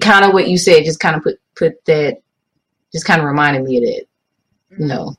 kind 0.00 0.24
of 0.24 0.32
what 0.32 0.48
you 0.48 0.58
said, 0.58 0.84
just 0.84 1.00
kind 1.00 1.16
of 1.16 1.22
put 1.22 1.38
put 1.54 1.84
that, 1.86 2.18
just 2.92 3.04
kind 3.06 3.20
of 3.20 3.26
reminded 3.26 3.62
me 3.64 3.78
of 3.78 3.84
that. 3.84 4.04
You 4.70 4.84
Mhm. 4.84 4.88
know, 4.88 5.16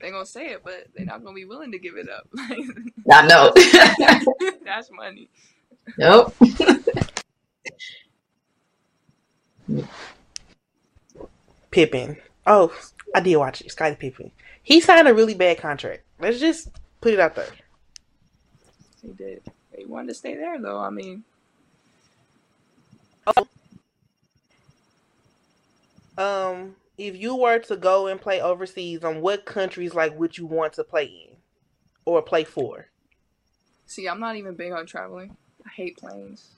They 0.00 0.10
gonna 0.10 0.24
say 0.26 0.50
it, 0.50 0.62
but 0.64 0.86
they're 0.94 1.04
not 1.06 1.22
gonna 1.24 1.34
be 1.34 1.44
willing 1.44 1.72
to 1.72 1.78
give 1.78 1.96
it 1.96 2.08
up. 2.08 2.28
I 3.10 3.26
know. 3.26 3.52
that's 4.64 4.90
money. 4.92 5.28
nope. 5.98 6.34
Pippen. 11.70 12.16
Oh, 12.46 12.72
I 13.14 13.20
did 13.20 13.36
watch 13.36 13.60
it. 13.60 13.70
Scottie 13.70 13.96
Pippen. 13.96 14.30
He 14.62 14.80
signed 14.80 15.08
a 15.08 15.14
really 15.14 15.34
bad 15.34 15.58
contract. 15.58 16.02
Let's 16.20 16.40
just 16.40 16.68
put 17.00 17.12
it 17.12 17.20
out 17.20 17.34
there. 17.34 17.48
He 19.02 19.08
did. 19.12 19.42
He 19.76 19.84
wanted 19.84 20.08
to 20.08 20.14
stay 20.14 20.34
there 20.34 20.58
though. 20.60 20.78
I 20.78 20.90
mean, 20.90 21.24
Um, 26.16 26.76
if 26.96 27.16
you 27.16 27.36
were 27.36 27.60
to 27.60 27.76
go 27.76 28.08
and 28.08 28.20
play 28.20 28.40
overseas, 28.40 29.04
on 29.04 29.20
what 29.20 29.44
countries 29.44 29.94
like 29.94 30.18
would 30.18 30.36
you 30.36 30.46
want 30.46 30.72
to 30.74 30.84
play 30.84 31.04
in 31.04 31.36
or 32.04 32.22
play 32.22 32.44
for? 32.44 32.88
see, 33.88 34.06
I'm 34.06 34.20
not 34.20 34.36
even 34.36 34.54
big 34.54 34.72
on 34.72 34.86
traveling. 34.86 35.36
I 35.66 35.70
hate 35.70 35.96
planes, 35.96 36.52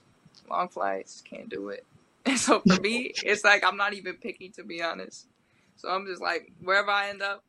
long 0.50 0.68
flights. 0.68 1.22
Can't 1.22 1.48
do 1.48 1.70
it. 1.70 1.87
And 2.26 2.38
so 2.38 2.61
for 2.61 2.78
me, 2.83 3.14
it's 3.24 3.44
like 3.44 3.64
I'm 3.64 3.78
not 3.78 3.94
even 3.94 4.14
picky 4.14 4.50
to 4.50 4.62
be 4.62 4.83
honest. 4.83 5.26
So 5.76 5.88
I'm 5.88 6.04
just 6.04 6.20
like 6.20 6.52
wherever 6.61 6.90
I 6.90 7.09
end 7.09 7.22
up, 7.22 7.42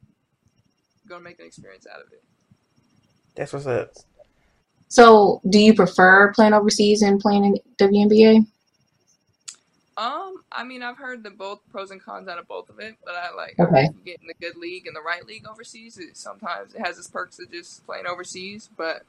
gonna 1.10 1.22
make 1.22 1.42
an 1.42 1.46
experience 1.46 1.86
out 1.94 2.00
of 2.00 2.08
it. 2.14 2.24
That's 3.36 3.52
what's 3.52 3.68
up. 3.68 3.92
So, 4.88 5.42
do 5.50 5.60
you 5.60 5.74
prefer 5.74 6.32
playing 6.34 6.54
overseas 6.54 7.02
and 7.02 7.20
playing 7.20 7.46
in 7.46 7.60
WNBA? 7.78 8.46
Um, 10.02 10.42
I 10.52 10.64
mean, 10.64 10.82
I've 10.82 10.98
heard 10.98 11.22
the 11.22 11.30
both 11.30 11.60
pros 11.72 11.92
and 11.92 12.02
cons 12.02 12.28
out 12.28 12.40
of 12.40 12.48
both 12.48 12.72
of 12.72 12.80
it, 12.80 12.96
but 13.06 13.14
I 13.14 13.36
like 13.36 13.56
Okay. 13.60 13.84
if 13.84 13.96
you 13.96 14.02
get 14.04 14.20
in 14.24 14.32
a 14.32 14.34
good 14.34 14.60
league 14.60 14.88
and 14.88 14.96
the 14.96 15.02
right 15.02 15.24
league 15.24 15.46
overseas. 15.46 16.00
It, 16.00 16.18
sometimes 16.18 16.74
it 16.74 16.82
has 16.84 16.98
its 16.98 17.08
perks 17.08 17.38
of 17.38 17.52
just 17.52 17.86
playing 17.86 18.08
overseas, 18.08 18.68
but 18.76 19.04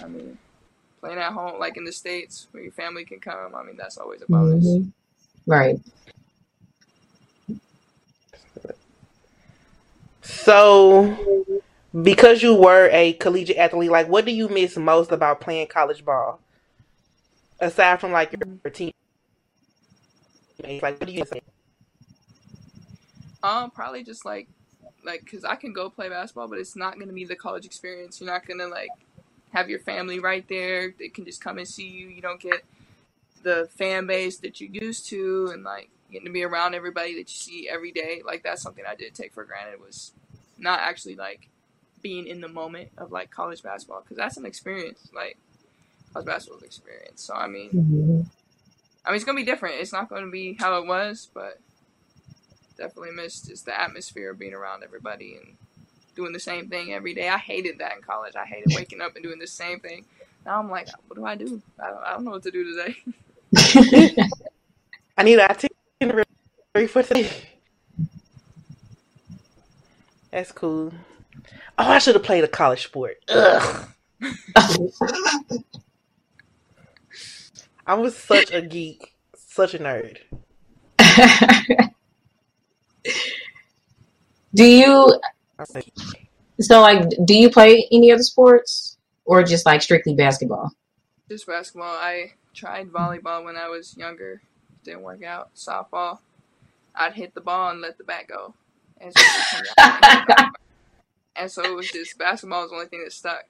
I 0.00 0.08
mean, 0.08 0.38
playing 1.00 1.18
at 1.18 1.32
home, 1.34 1.60
like 1.60 1.76
in 1.76 1.84
the 1.84 1.92
states 1.92 2.48
where 2.50 2.64
your 2.64 2.72
family 2.72 3.04
can 3.04 3.20
come. 3.20 3.54
I 3.54 3.62
mean, 3.62 3.76
that's 3.76 3.96
always 3.96 4.22
a 4.22 4.26
bonus. 4.26 4.64
Mhm. 4.66 4.92
Right. 5.46 5.78
So, 10.20 11.16
because 12.02 12.42
you 12.42 12.54
were 12.54 12.88
a 12.92 13.12
collegiate 13.14 13.56
athlete, 13.56 13.92
like 13.92 14.08
what 14.08 14.24
do 14.24 14.32
you 14.32 14.48
miss 14.48 14.76
most 14.76 15.12
about 15.12 15.40
playing 15.40 15.68
college 15.68 16.04
ball? 16.04 16.40
Aside 17.60 18.00
from 18.00 18.10
like 18.10 18.32
your, 18.32 18.40
your 18.64 18.72
team, 18.72 18.90
like 20.62 20.82
what 20.82 21.00
do 21.00 21.12
you 21.12 21.20
miss? 21.20 21.32
Um, 23.42 23.70
probably 23.70 24.02
just 24.02 24.24
like, 24.24 24.48
like, 25.04 25.24
cause 25.30 25.44
I 25.44 25.54
can 25.54 25.72
go 25.72 25.88
play 25.90 26.08
basketball, 26.08 26.48
but 26.48 26.58
it's 26.58 26.76
not 26.76 26.98
gonna 26.98 27.12
be 27.12 27.24
the 27.24 27.36
college 27.36 27.64
experience. 27.64 28.20
You're 28.20 28.30
not 28.30 28.46
gonna 28.46 28.66
like 28.66 28.90
have 29.52 29.70
your 29.70 29.78
family 29.78 30.18
right 30.18 30.46
there. 30.48 30.92
They 30.98 31.08
can 31.08 31.24
just 31.24 31.40
come 31.40 31.58
and 31.58 31.68
see 31.68 31.86
you. 31.86 32.08
You 32.08 32.20
don't 32.20 32.40
get 32.40 32.64
the 33.42 33.68
fan 33.76 34.06
base 34.06 34.38
that 34.38 34.60
you 34.60 34.68
used 34.72 35.08
to, 35.10 35.50
and 35.52 35.62
like 35.62 35.90
getting 36.10 36.26
to 36.26 36.32
be 36.32 36.42
around 36.42 36.74
everybody 36.74 37.14
that 37.14 37.30
you 37.30 37.36
see 37.36 37.68
every 37.68 37.92
day. 37.92 38.22
Like 38.24 38.42
that's 38.42 38.62
something 38.62 38.84
I 38.86 38.94
did 38.94 39.14
take 39.14 39.32
for 39.32 39.44
granted 39.44 39.80
was 39.80 40.12
not 40.58 40.80
actually 40.80 41.14
like 41.14 41.48
being 42.02 42.26
in 42.26 42.40
the 42.40 42.48
moment 42.48 42.90
of 42.98 43.12
like 43.12 43.30
college 43.30 43.62
basketball, 43.62 44.00
cause 44.00 44.16
that's 44.16 44.36
an 44.36 44.46
experience. 44.46 45.08
Like 45.14 45.38
college 46.12 46.26
basketball 46.26 46.58
is 46.58 46.64
experience. 46.64 47.22
So 47.22 47.34
I 47.34 47.46
mean, 47.46 47.70
Mhm. 47.70 48.30
I 49.08 49.10
mean, 49.12 49.16
it's 49.16 49.24
gonna 49.24 49.36
be 49.36 49.44
different. 49.44 49.76
It's 49.76 49.92
not 49.92 50.10
gonna 50.10 50.30
be 50.30 50.54
how 50.60 50.76
it 50.76 50.86
was, 50.86 51.28
but 51.32 51.58
definitely 52.76 53.12
missed 53.12 53.50
is 53.50 53.62
the 53.62 53.78
atmosphere 53.78 54.32
of 54.32 54.38
being 54.38 54.52
around 54.52 54.84
everybody 54.84 55.34
and 55.34 55.56
doing 56.14 56.34
the 56.34 56.38
same 56.38 56.68
thing 56.68 56.92
every 56.92 57.14
day. 57.14 57.30
I 57.30 57.38
hated 57.38 57.78
that 57.78 57.96
in 57.96 58.02
college. 58.02 58.36
I 58.36 58.44
hated 58.44 58.74
waking 58.74 59.00
up 59.00 59.14
and 59.16 59.24
doing 59.24 59.38
the 59.38 59.46
same 59.46 59.80
thing. 59.80 60.04
Now 60.44 60.58
I'm 60.58 60.70
like, 60.70 60.88
what 61.06 61.16
do 61.16 61.24
I 61.24 61.36
do? 61.36 61.62
I 61.82 61.86
don't, 61.86 62.04
I 62.04 62.12
don't 62.12 62.24
know 62.24 62.32
what 62.32 62.42
to 62.42 62.50
do 62.50 62.64
today. 62.64 62.96
I 65.16 65.22
need 65.22 65.38
an 65.38 65.48
itinerary 66.02 66.86
for 66.86 67.02
today. 67.02 67.30
That's 70.30 70.52
cool. 70.52 70.92
Oh, 71.78 71.88
I 71.88 71.98
should 71.98 72.14
have 72.14 72.24
played 72.24 72.44
a 72.44 72.48
college 72.48 72.84
sport. 72.84 73.16
Ugh. 73.30 73.88
I 77.88 77.94
was 77.94 78.14
such 78.14 78.52
a 78.52 78.60
geek, 78.60 79.14
such 79.34 79.72
a 79.72 79.78
nerd. 79.78 80.18
do 84.54 84.64
you 84.64 85.18
I 85.58 85.62
was 85.62 85.74
like, 85.74 85.90
so 86.60 86.82
like 86.82 87.08
do 87.24 87.34
you 87.34 87.48
play 87.48 87.88
any 87.90 88.12
other 88.12 88.22
sports 88.22 88.98
or 89.24 89.42
just 89.42 89.64
like 89.64 89.80
strictly 89.80 90.14
basketball? 90.14 90.70
Just 91.30 91.46
basketball. 91.46 91.96
I 91.96 92.34
tried 92.52 92.90
volleyball 92.90 93.42
when 93.42 93.56
I 93.56 93.68
was 93.68 93.96
younger. 93.96 94.42
Didn't 94.84 95.00
work 95.00 95.24
out. 95.24 95.54
Softball. 95.54 96.18
I'd 96.94 97.14
hit 97.14 97.34
the 97.34 97.40
ball 97.40 97.70
and 97.70 97.80
let 97.80 97.96
the 97.96 98.04
bat 98.04 98.26
go. 98.28 98.52
And 99.00 99.14
so, 99.16 99.22
it 99.24 99.64
would 99.64 99.76
come 99.76 100.24
down. 100.36 100.52
and 101.36 101.50
so 101.50 101.62
it 101.64 101.74
was 101.74 101.90
just 101.90 102.18
basketball 102.18 102.62
was 102.62 102.70
the 102.70 102.76
only 102.76 102.88
thing 102.88 103.02
that 103.04 103.12
stuck. 103.14 103.46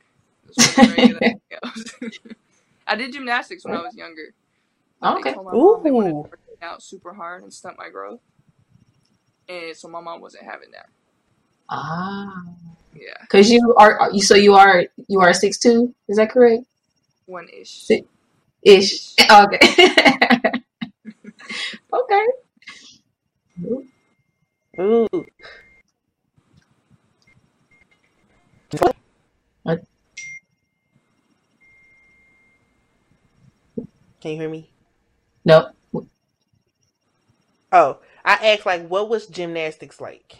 It 2.89 2.89
wasn't 2.89 2.89
very 2.89 2.89
good 2.89 2.89
at 2.89 2.89
anything 2.89 2.89
else. 2.89 2.91
I 2.91 2.97
did 2.97 3.13
gymnastics 3.13 3.65
when 3.65 3.75
I 3.75 3.83
was 3.83 3.97
younger. 3.97 4.35
But 5.01 5.17
Okay. 5.19 5.31
They 5.31 5.35
told 5.35 5.47
my 5.47 5.53
mom 5.53 5.83
they 5.85 5.91
wanted 5.91 6.11
to 6.11 6.15
Ooh. 6.17 6.23
work 6.23 6.41
out 6.63 6.83
super 6.83 7.13
hard 7.15 7.43
and 7.43 7.53
stunt 7.53 7.77
my 7.79 7.89
growth. 7.89 8.21
And 9.49 9.77
so 9.77 9.89
my 9.89 10.01
mom 10.01 10.21
wasn't 10.21 10.45
having 10.45 10.71
that. 10.73 10.89
Ah, 11.71 12.43
Yeah, 12.95 13.13
because 13.21 13.51
you 13.51 13.75
are 13.79 13.99
are- 14.01 14.13
you 14.13 14.23
so 14.23 14.35
you 14.35 14.55
are 14.55 14.87
you 15.07 15.21
are 15.21 15.33
six 15.35 15.59
two. 15.59 15.95
Is 16.09 16.17
that 16.17 16.31
correct? 16.31 16.65
one 17.27 17.47
ish. 17.51 17.85
Si- 17.85 18.07
Ish. 18.63 19.15
Okay. 19.31 19.59
okay. 21.93 22.27
Ooh. 24.81 25.27
What? 29.63 29.81
Can 34.21 34.33
you 34.33 34.37
hear 34.39 34.49
me? 34.49 34.71
Nope. 35.45 35.75
Oh, 37.71 37.99
I 38.25 38.35
asked 38.53 38.67
like, 38.67 38.89
what 38.89 39.09
was 39.09 39.27
gymnastics 39.27 40.01
like? 40.01 40.37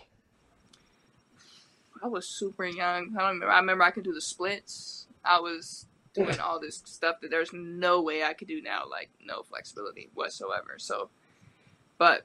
I 2.03 2.07
was 2.07 2.27
super 2.27 2.65
young. 2.65 3.15
I 3.17 3.21
don't 3.21 3.35
remember. 3.35 3.51
I 3.51 3.59
remember 3.59 3.85
I 3.85 3.91
could 3.91 4.05
do 4.05 4.15
the 4.15 4.21
splits. 4.21 5.07
I 5.25 5.41
was 5.41 5.87
doing 6.15 6.41
all 6.41 6.59
this 6.61 6.83
stuff 6.85 7.21
that 7.21 7.31
there's 7.31 7.53
no 7.53 8.01
way 8.01 8.25
I 8.25 8.33
could 8.33 8.49
do 8.49 8.63
now. 8.63 8.85
Like 8.89 9.11
no 9.25 9.43
flexibility 9.43 10.09
whatsoever. 10.15 10.77
So, 10.79 11.11
but 11.99 12.25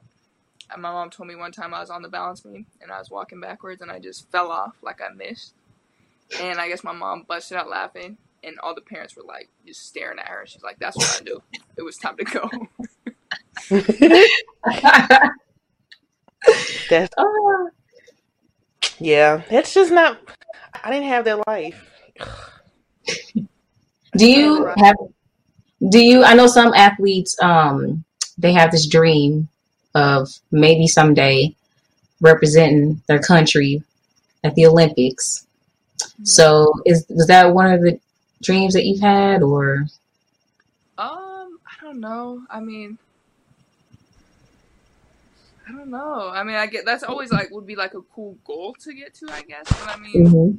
my 0.70 0.90
mom 0.90 1.10
told 1.10 1.28
me 1.28 1.36
one 1.36 1.52
time 1.52 1.74
I 1.74 1.80
was 1.80 1.90
on 1.90 2.02
the 2.02 2.08
balance 2.08 2.40
beam 2.40 2.66
and 2.80 2.90
I 2.90 2.98
was 2.98 3.10
walking 3.10 3.40
backwards 3.40 3.82
and 3.82 3.90
I 3.90 3.98
just 3.98 4.30
fell 4.30 4.50
off 4.50 4.76
like 4.82 5.00
I 5.02 5.12
missed. 5.12 5.54
And 6.40 6.58
I 6.58 6.68
guess 6.68 6.84
my 6.84 6.92
mom 6.92 7.24
busted 7.28 7.56
out 7.58 7.68
laughing 7.68 8.16
and 8.44 8.58
all 8.62 8.74
the 8.74 8.80
parents 8.80 9.16
were 9.16 9.22
like 9.22 9.48
just 9.66 9.86
staring 9.86 10.18
at 10.18 10.28
her. 10.28 10.44
She's 10.46 10.62
like, 10.62 10.78
"That's 10.78 10.96
what 10.96 11.20
I 11.20 11.24
do." 11.24 11.42
It 11.76 11.82
was 11.82 11.96
time 11.96 12.16
to 12.16 12.24
go. 12.24 12.50
That's 16.90 17.14
Ah. 17.18 17.66
yeah. 18.98 19.42
That's 19.50 19.72
just 19.72 19.92
not. 19.92 20.18
I 20.82 20.90
didn't 20.90 21.08
have 21.08 21.24
that 21.24 21.46
life. 21.46 21.90
do 24.16 24.26
you 24.26 24.66
have? 24.76 24.96
Do 25.88 26.00
you? 26.00 26.24
I 26.24 26.34
know 26.34 26.46
some 26.46 26.72
athletes. 26.74 27.36
Um, 27.42 28.04
they 28.38 28.52
have 28.52 28.70
this 28.70 28.86
dream 28.86 29.48
of 29.94 30.28
maybe 30.50 30.86
someday 30.86 31.54
representing 32.20 33.00
their 33.06 33.20
country 33.20 33.82
at 34.42 34.54
the 34.54 34.66
Olympics. 34.66 35.46
So, 36.24 36.72
is 36.84 37.06
was 37.08 37.26
that 37.28 37.54
one 37.54 37.72
of 37.72 37.80
the 37.80 37.98
dreams 38.44 38.74
that 38.74 38.84
you've 38.84 39.00
had, 39.00 39.42
or 39.42 39.86
Um, 40.96 41.58
I 41.66 41.82
don't 41.82 42.00
know. 42.00 42.42
I 42.50 42.60
mean, 42.60 42.98
I 45.68 45.72
don't 45.72 45.90
know. 45.90 46.28
I 46.28 46.44
mean, 46.44 46.56
I 46.56 46.66
get 46.66 46.84
that's 46.84 47.02
always 47.02 47.30
like 47.30 47.50
would 47.50 47.66
be 47.66 47.76
like 47.76 47.94
a 47.94 48.02
cool 48.02 48.38
goal 48.44 48.74
to 48.80 48.94
get 48.94 49.14
to, 49.14 49.30
I 49.30 49.42
guess. 49.42 49.64
But 49.68 49.88
I 49.88 49.96
mean, 49.96 50.24
Mhm. 50.26 50.58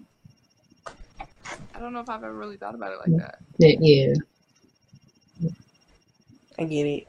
I 1.74 1.80
don't 1.80 1.93
know 1.93 2.00
if 2.00 2.10
I've 2.10 2.24
ever 2.24 2.34
really 2.34 2.58
thought 2.58 2.76
about 2.76 2.93
it 2.93 3.00
like 3.00 3.17
that. 3.17 3.39
yeah? 3.60 4.13
I 6.58 6.63
get 6.63 6.86
it. 6.88 7.08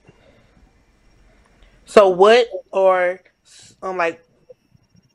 So 1.87 2.09
what 2.09 2.49
or 2.73 3.21
um 3.83 3.97
like 3.97 4.23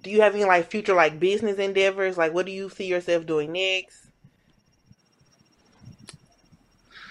do 0.04 0.10
you 0.10 0.22
have 0.22 0.34
any 0.34 0.46
like 0.46 0.70
future 0.72 0.96
like 0.96 1.20
business 1.20 1.58
endeavors? 1.58 2.18
Like 2.18 2.34
what 2.34 2.46
do 2.46 2.52
you 2.52 2.70
see 2.70 2.86
yourself 2.86 3.26
doing 3.26 3.52
next? 3.52 4.08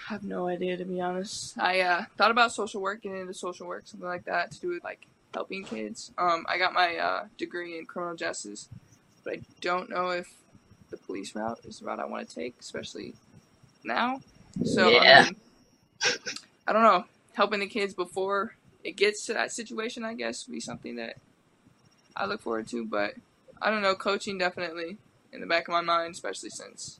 have 0.11 0.23
no 0.25 0.47
idea 0.47 0.75
to 0.75 0.83
be 0.83 0.99
honest. 0.99 1.57
I 1.57 1.79
uh, 1.81 2.03
thought 2.17 2.31
about 2.31 2.51
social 2.51 2.81
work, 2.81 3.01
getting 3.01 3.21
into 3.21 3.33
social 3.33 3.65
work, 3.65 3.83
something 3.85 4.07
like 4.07 4.25
that, 4.25 4.51
to 4.51 4.59
do 4.59 4.67
with 4.67 4.83
like 4.83 5.07
helping 5.33 5.63
kids. 5.63 6.11
Um, 6.17 6.45
I 6.49 6.57
got 6.57 6.73
my 6.73 6.97
uh, 6.97 7.25
degree 7.37 7.77
in 7.77 7.85
criminal 7.85 8.15
justice, 8.15 8.67
but 9.23 9.33
I 9.35 9.39
don't 9.61 9.89
know 9.89 10.09
if 10.09 10.33
the 10.89 10.97
police 10.97 11.33
route 11.33 11.59
is 11.63 11.79
the 11.79 11.85
route 11.85 11.99
I 12.01 12.05
want 12.05 12.27
to 12.27 12.35
take, 12.35 12.55
especially 12.59 13.13
now. 13.85 14.19
So 14.65 14.89
Yeah. 14.89 15.29
I, 16.03 16.11
I 16.67 16.73
don't 16.73 16.83
know. 16.83 17.05
Helping 17.33 17.61
the 17.61 17.67
kids 17.67 17.93
before 17.93 18.55
it 18.83 18.97
gets 18.97 19.25
to 19.27 19.33
that 19.33 19.53
situation, 19.53 20.03
I 20.03 20.13
guess, 20.13 20.45
would 20.45 20.53
be 20.53 20.59
something 20.59 20.97
that 20.97 21.15
I 22.17 22.25
look 22.25 22.41
forward 22.41 22.67
to. 22.69 22.83
But 22.83 23.13
I 23.61 23.69
don't 23.69 23.81
know. 23.81 23.95
Coaching 23.95 24.37
definitely 24.37 24.97
in 25.31 25.39
the 25.39 25.47
back 25.47 25.69
of 25.69 25.71
my 25.71 25.79
mind, 25.79 26.11
especially 26.11 26.49
since 26.49 26.99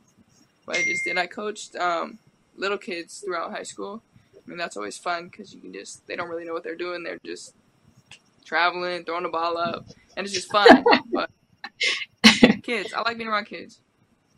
what 0.63 0.77
I 0.77 0.83
just 0.83 1.03
did. 1.03 1.17
I 1.17 1.27
coached 1.27 1.75
um, 1.75 2.17
little 2.61 2.77
kids 2.77 3.19
throughout 3.19 3.51
high 3.51 3.63
school. 3.63 4.01
I 4.35 4.49
mean, 4.49 4.57
that's 4.57 4.77
always 4.77 4.97
fun 4.97 5.25
because 5.25 5.53
you 5.53 5.59
can 5.59 5.73
just, 5.73 6.05
they 6.07 6.15
don't 6.15 6.29
really 6.29 6.45
know 6.45 6.53
what 6.53 6.63
they're 6.63 6.75
doing. 6.75 7.03
They're 7.03 7.19
just 7.25 7.55
traveling, 8.45 9.03
throwing 9.03 9.23
the 9.23 9.29
ball 9.29 9.57
up, 9.57 9.85
and 10.15 10.25
it's 10.25 10.33
just 10.33 10.51
fun. 10.51 10.85
but 11.11 11.29
kids, 12.63 12.93
I 12.93 13.01
like 13.01 13.17
being 13.17 13.29
around 13.29 13.45
kids. 13.45 13.81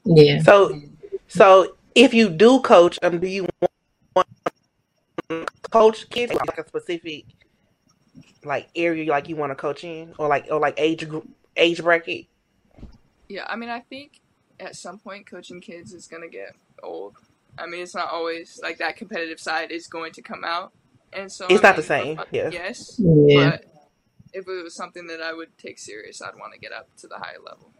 Yeah. 0.05 0.41
So 0.41 0.81
so 1.27 1.75
if 1.95 2.13
you 2.13 2.29
do 2.29 2.59
coach, 2.61 2.99
um 3.03 3.19
do 3.19 3.27
you 3.27 3.47
want 4.15 4.27
to 5.29 5.45
coach 5.69 6.09
kids 6.09 6.33
like 6.33 6.57
a 6.57 6.67
specific 6.67 7.25
like 8.43 8.69
area 8.75 9.09
like 9.09 9.29
you 9.29 9.35
want 9.35 9.51
to 9.51 9.55
coach 9.55 9.83
in 9.83 10.13
or 10.17 10.27
like 10.27 10.47
or 10.51 10.59
like 10.59 10.75
age 10.77 11.07
group 11.07 11.27
age 11.55 11.81
bracket? 11.81 12.25
Yeah, 13.29 13.45
I 13.47 13.55
mean, 13.55 13.69
I 13.69 13.79
think 13.79 14.19
at 14.59 14.75
some 14.75 14.99
point 14.99 15.25
coaching 15.25 15.61
kids 15.61 15.93
is 15.93 16.07
going 16.07 16.23
to 16.23 16.29
get 16.29 16.55
old. 16.83 17.15
I 17.57 17.67
mean, 17.67 17.81
it's 17.83 17.95
not 17.95 18.09
always 18.09 18.59
like 18.63 18.79
that 18.79 18.97
competitive 18.97 19.39
side 19.39 19.71
is 19.71 19.87
going 19.87 20.13
to 20.13 20.21
come 20.21 20.43
out. 20.43 20.73
And 21.13 21.31
so 21.31 21.45
It's 21.49 21.63
I 21.63 21.67
not 21.69 21.75
the 21.75 21.83
same, 21.83 22.17
for 22.17 22.25
yeah. 22.31 22.49
Yes, 22.51 22.99
Yeah. 22.99 23.51
but 23.51 23.65
if 24.33 24.47
it 24.47 24.63
was 24.63 24.75
something 24.75 25.07
that 25.07 25.21
I 25.21 25.33
would 25.33 25.57
take 25.57 25.79
serious, 25.79 26.21
I'd 26.21 26.35
want 26.35 26.53
to 26.53 26.59
get 26.59 26.71
up 26.71 26.89
to 26.97 27.07
the 27.07 27.17
higher 27.17 27.39
level. 27.45 27.73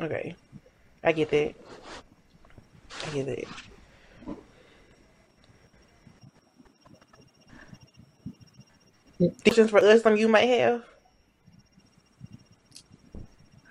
Okay. 0.00 0.34
I 1.04 1.12
get 1.12 1.30
that. 1.30 1.54
I 3.06 3.10
get 3.14 3.26
that. 3.26 3.44
Questions 9.42 9.70
for 9.70 9.78
us, 9.78 10.02
some 10.02 10.16
you 10.16 10.28
might 10.28 10.48
have. 10.48 10.84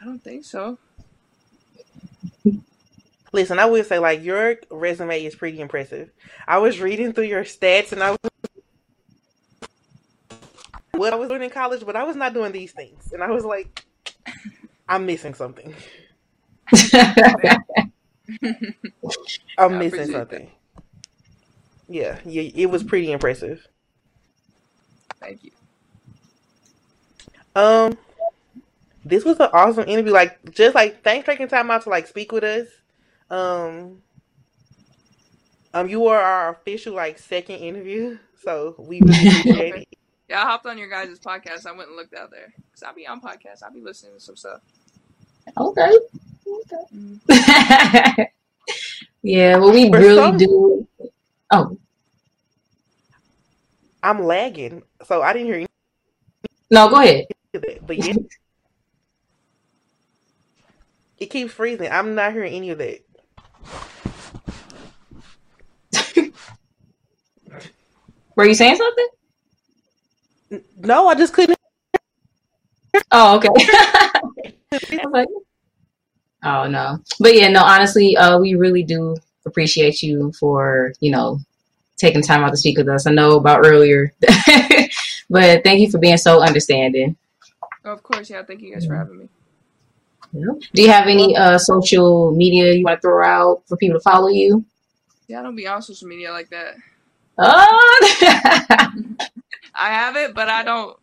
I 0.02 0.06
don't 0.06 0.23
think 0.23 0.45
so. 0.45 0.78
Listen, 3.38 3.60
I 3.60 3.67
would 3.67 3.86
say 3.86 4.00
like 4.00 4.23
your 4.23 4.56
resume 4.71 5.23
is 5.23 5.36
pretty 5.36 5.62
impressive. 5.62 6.10
I 6.47 6.58
was 6.58 6.80
reading 6.80 7.13
through 7.13 7.26
your 7.26 7.43
stats 7.43 7.91
and 7.91 8.02
I 8.02 8.10
was 8.10 8.17
what 10.93 11.13
I 11.13 11.17
was 11.17 11.30
doing 11.30 11.43
in 11.43 11.52
college, 11.52 11.86
but 11.86 11.95
I 11.95 12.04
was 12.04 12.15
not 12.15 12.34
doing 12.34 12.52
these 12.52 12.71
things. 12.71 13.13
And 13.13 13.21
I 13.21 13.30
was 13.30 13.45
like, 13.45 13.86
I'm 14.89 15.06
missing 15.06 15.36
something. 15.36 15.76
I'm 19.56 19.78
missing 19.78 20.12
something. 20.12 20.50
Yeah, 21.88 22.17
yeah, 22.26 22.41
it 22.56 22.71
was 22.71 22.84
pretty 22.84 23.12
impressive. 23.12 23.67
Thank 25.19 25.43
you. 25.43 25.52
Um, 27.56 28.00
this 29.06 29.23
was 29.23 29.39
an 29.39 29.50
awesome 29.54 29.88
interview. 29.88 30.12
Like, 30.12 30.56
just 30.56 30.73
like 30.73 31.04
thanks 31.04 31.26
for 31.26 31.34
taking 31.34 31.47
time 31.47 31.69
out 31.69 31.84
to 31.84 31.89
like 31.89 32.08
speak 32.08 32.32
with 32.32 32.43
us. 32.43 32.67
Um, 33.30 34.02
um, 35.74 35.90
you 35.90 36.08
are 36.08 36.20
our 36.22 36.50
official 36.52 36.94
like 36.94 37.20
second 37.20 37.58
interview, 37.58 38.18
so 38.44 38.76
we 38.78 39.02
really 39.02 39.28
appreciate 39.28 39.76
it. 39.76 39.88
Yeah, 40.30 40.42
I 40.44 40.46
hopped 40.46 40.66
on 40.66 40.78
your 40.78 40.90
guys' 40.90 41.20
podcast. 41.20 41.66
I 41.66 41.72
went 41.72 41.88
and 41.90 41.98
looked 41.98 42.13
out 42.13 42.32
there 42.32 42.54
because 42.66 42.84
I'll 42.84 42.94
be 42.94 43.08
on 43.08 43.22
podcasts. 43.22 43.63
I'll 43.63 43.72
be 43.74 43.82
listening 43.82 44.13
to 44.16 44.20
some 44.20 44.36
stuff. 44.36 44.62
okay. 45.58 45.92
Okay. 46.48 48.32
Yeah, 49.24 49.58
well, 49.58 49.74
we 49.74 49.90
For 49.90 49.98
really 49.98 50.16
some- 50.16 50.38
do. 50.38 50.88
Oh 51.52 51.78
I'm 54.04 54.24
lagging, 54.24 54.84
so 55.06 55.22
I 55.22 55.34
didn't 55.34 55.48
hear 55.48 55.56
any 55.56 55.68
no, 56.70 56.88
go 56.90 57.02
ahead. 57.02 57.26
But 57.52 57.98
yeah, 57.98 58.13
it 61.18 61.30
keeps 61.30 61.54
freezing. 61.54 61.90
I'm 61.92 62.16
not 62.16 62.34
hearing 62.34 62.54
any 62.54 62.70
of 62.70 62.78
that. 62.78 63.00
Were 68.36 68.46
you 68.46 68.54
saying 68.54 68.76
something? 68.76 69.08
No, 70.78 71.08
I 71.08 71.16
just 71.16 71.34
couldn't. 71.34 71.58
Oh, 73.12 73.38
okay. 73.38 73.50
I 73.58 74.22
was 74.72 75.12
like, 75.12 75.28
oh 76.44 76.68
no, 76.68 77.00
but 77.20 77.36
yeah, 77.36 77.50
no. 77.50 77.64
Honestly, 77.64 78.18
uh, 78.18 78.38
we 78.40 78.56
really 78.56 78.84
do 78.84 79.16
appreciate 79.46 80.02
you 80.02 80.32
for 80.40 80.94
you 81.00 81.12
know 81.12 81.40
taking 81.98 82.22
time 82.22 82.44
out 82.44 82.52
to 82.52 82.58
speak 82.58 82.78
with 82.78 82.90
us. 82.90 83.08
I 83.08 83.12
know 83.12 83.38
about 83.38 83.66
earlier, 83.66 84.14
but 85.30 85.64
thank 85.64 85.80
you 85.80 85.90
for 85.90 86.00
being 86.00 86.18
so 86.18 86.42
understanding. 86.42 87.16
Of 87.84 88.04
course, 88.04 88.30
yeah. 88.30 88.44
Thank 88.44 88.62
you 88.62 88.74
guys 88.74 88.86
for 88.86 88.96
having 88.96 89.20
me. 89.20 89.30
Do 90.34 90.82
you 90.82 90.90
have 90.90 91.08
any 91.08 91.36
uh, 91.36 91.58
social 91.58 92.36
media 92.36 92.74
you 92.74 92.84
want 92.84 93.02
to 93.02 93.08
throw 93.08 93.26
out 93.26 93.63
for 93.68 93.78
people 93.78 94.00
to 94.00 94.04
follow 94.04 94.28
you? 94.28 94.66
Yeah, 95.28 95.40
I 95.40 95.44
don't 95.44 95.56
be 95.56 95.68
on 95.68 95.82
social 95.82 96.08
media 96.08 96.32
like 96.32 96.50
that. 96.50 96.76
Oh, 97.38 98.20
I 99.76 99.90
have 99.90 100.16
it, 100.16 100.34
but 100.34 100.50
I 100.50 100.63
don't. 100.63 100.98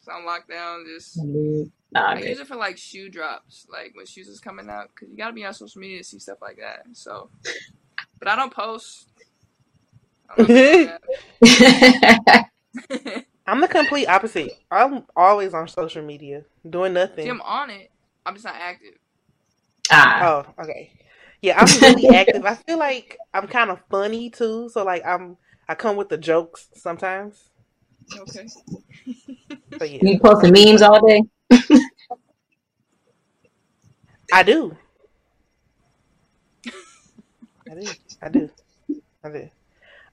So 0.00 0.12
I'm 0.12 0.24
locked 0.24 0.48
down. 0.48 0.84
Just 0.86 1.18
Nah, 1.92 2.10
I 2.10 2.14
man. 2.14 2.24
use 2.24 2.40
it 2.40 2.46
for 2.46 2.56
like 2.56 2.76
shoe 2.76 3.08
drops, 3.08 3.66
like 3.70 3.92
when 3.94 4.06
shoes 4.06 4.28
is 4.28 4.40
coming 4.40 4.68
out, 4.68 4.90
because 4.94 5.10
you 5.10 5.16
gotta 5.16 5.32
be 5.32 5.44
on 5.44 5.54
social 5.54 5.80
media 5.80 5.98
to 5.98 6.04
see 6.04 6.18
stuff 6.18 6.38
like 6.42 6.58
that. 6.58 6.84
So, 6.92 7.30
but 8.18 8.28
I 8.28 8.36
don't 8.36 8.52
post. 8.52 9.08
I'm, 10.28 10.46
I'm 13.46 13.60
the 13.60 13.68
complete 13.68 14.06
opposite. 14.06 14.52
I'm 14.70 15.04
always 15.16 15.54
on 15.54 15.68
social 15.68 16.02
media 16.02 16.44
doing 16.68 16.92
nothing. 16.92 17.24
See, 17.24 17.30
I'm 17.30 17.40
on 17.40 17.70
it. 17.70 17.90
I'm 18.26 18.34
just 18.34 18.46
not 18.46 18.56
active. 18.56 18.94
ah, 19.90 20.20
Oh, 20.20 20.46
okay. 20.62 20.92
Yeah, 21.42 21.60
I'm 21.60 21.80
really 21.80 22.08
active. 22.10 22.44
I 22.46 22.56
feel 22.56 22.78
like 22.78 23.18
I'm 23.34 23.48
kind 23.48 23.70
of 23.70 23.80
funny 23.90 24.30
too, 24.30 24.70
so 24.70 24.84
like 24.84 25.04
I'm 25.06 25.38
I 25.68 25.74
come 25.76 25.96
with 25.96 26.10
the 26.10 26.18
jokes 26.18 26.68
sometimes. 26.74 27.50
Okay. 28.16 28.52
So 29.78 29.84
yeah, 29.84 30.02
you 30.02 30.18
posting 30.20 30.52
memes 30.52 30.82
all 30.82 31.06
day? 31.06 31.22
I 34.32 34.42
do. 34.44 34.76
I 37.70 37.74
do. 37.74 37.96
I 38.22 38.28
do. 38.30 38.50
I 39.24 39.30
do. 39.30 39.50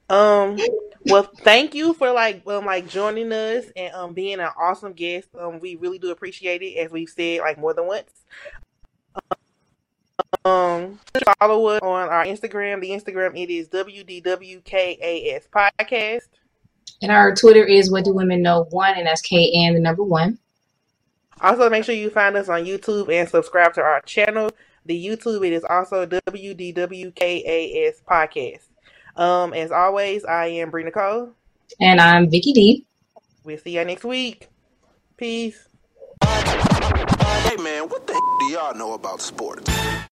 Um. 0.08 0.58
Well, 1.06 1.30
thank 1.40 1.74
you 1.74 1.92
for 1.94 2.12
like 2.12 2.42
um 2.46 2.64
like 2.64 2.88
joining 2.88 3.30
us 3.32 3.66
and 3.76 3.94
um 3.94 4.14
being 4.14 4.40
an 4.40 4.50
awesome 4.58 4.92
guest. 4.92 5.28
Um, 5.38 5.60
we 5.60 5.76
really 5.76 5.98
do 5.98 6.10
appreciate 6.10 6.62
it, 6.62 6.78
as 6.78 6.90
we've 6.90 7.08
said 7.08 7.40
like 7.40 7.58
more 7.58 7.74
than 7.74 7.86
once. 7.86 8.10
Um, 10.44 11.00
follow 11.38 11.66
us 11.68 11.80
on 11.82 12.08
our 12.08 12.24
Instagram. 12.24 12.80
The 12.80 12.90
Instagram 12.90 13.40
it 13.40 13.50
is 13.50 13.68
WDWKAS 13.68 15.48
podcast. 15.48 16.28
And 17.02 17.10
our 17.10 17.34
Twitter 17.34 17.64
is 17.64 17.90
What 17.90 18.04
Do 18.04 18.12
Women 18.12 18.42
Know 18.42 18.66
One, 18.70 18.94
and 18.96 19.06
that's 19.06 19.22
K 19.22 19.52
and 19.54 19.76
the 19.76 19.80
number 19.80 20.02
one. 20.02 20.38
Also, 21.40 21.68
make 21.68 21.84
sure 21.84 21.94
you 21.94 22.10
find 22.10 22.36
us 22.36 22.48
on 22.48 22.64
YouTube 22.64 23.12
and 23.12 23.28
subscribe 23.28 23.74
to 23.74 23.82
our 23.82 24.00
channel. 24.02 24.50
The 24.86 25.06
YouTube 25.06 25.46
it 25.46 25.52
is 25.52 25.64
also 25.64 26.06
WDWKAS 26.06 27.14
podcast. 28.08 28.68
Um, 29.16 29.52
as 29.54 29.70
always, 29.70 30.24
I 30.24 30.46
am 30.46 30.70
Brina 30.70 30.92
Cole. 30.92 31.30
And 31.80 32.00
I'm 32.00 32.30
Vicky 32.30 32.52
D. 32.52 32.84
We'll 33.44 33.58
see 33.58 33.76
you 33.76 33.84
next 33.84 34.04
week. 34.04 34.48
Peace. 35.16 35.68
Hey 36.24 37.56
man, 37.56 37.88
what 37.88 38.06
the 38.06 38.14
do 38.40 38.46
y'all 38.46 38.74
know 38.74 38.94
about 38.94 39.20
sports? 39.20 39.70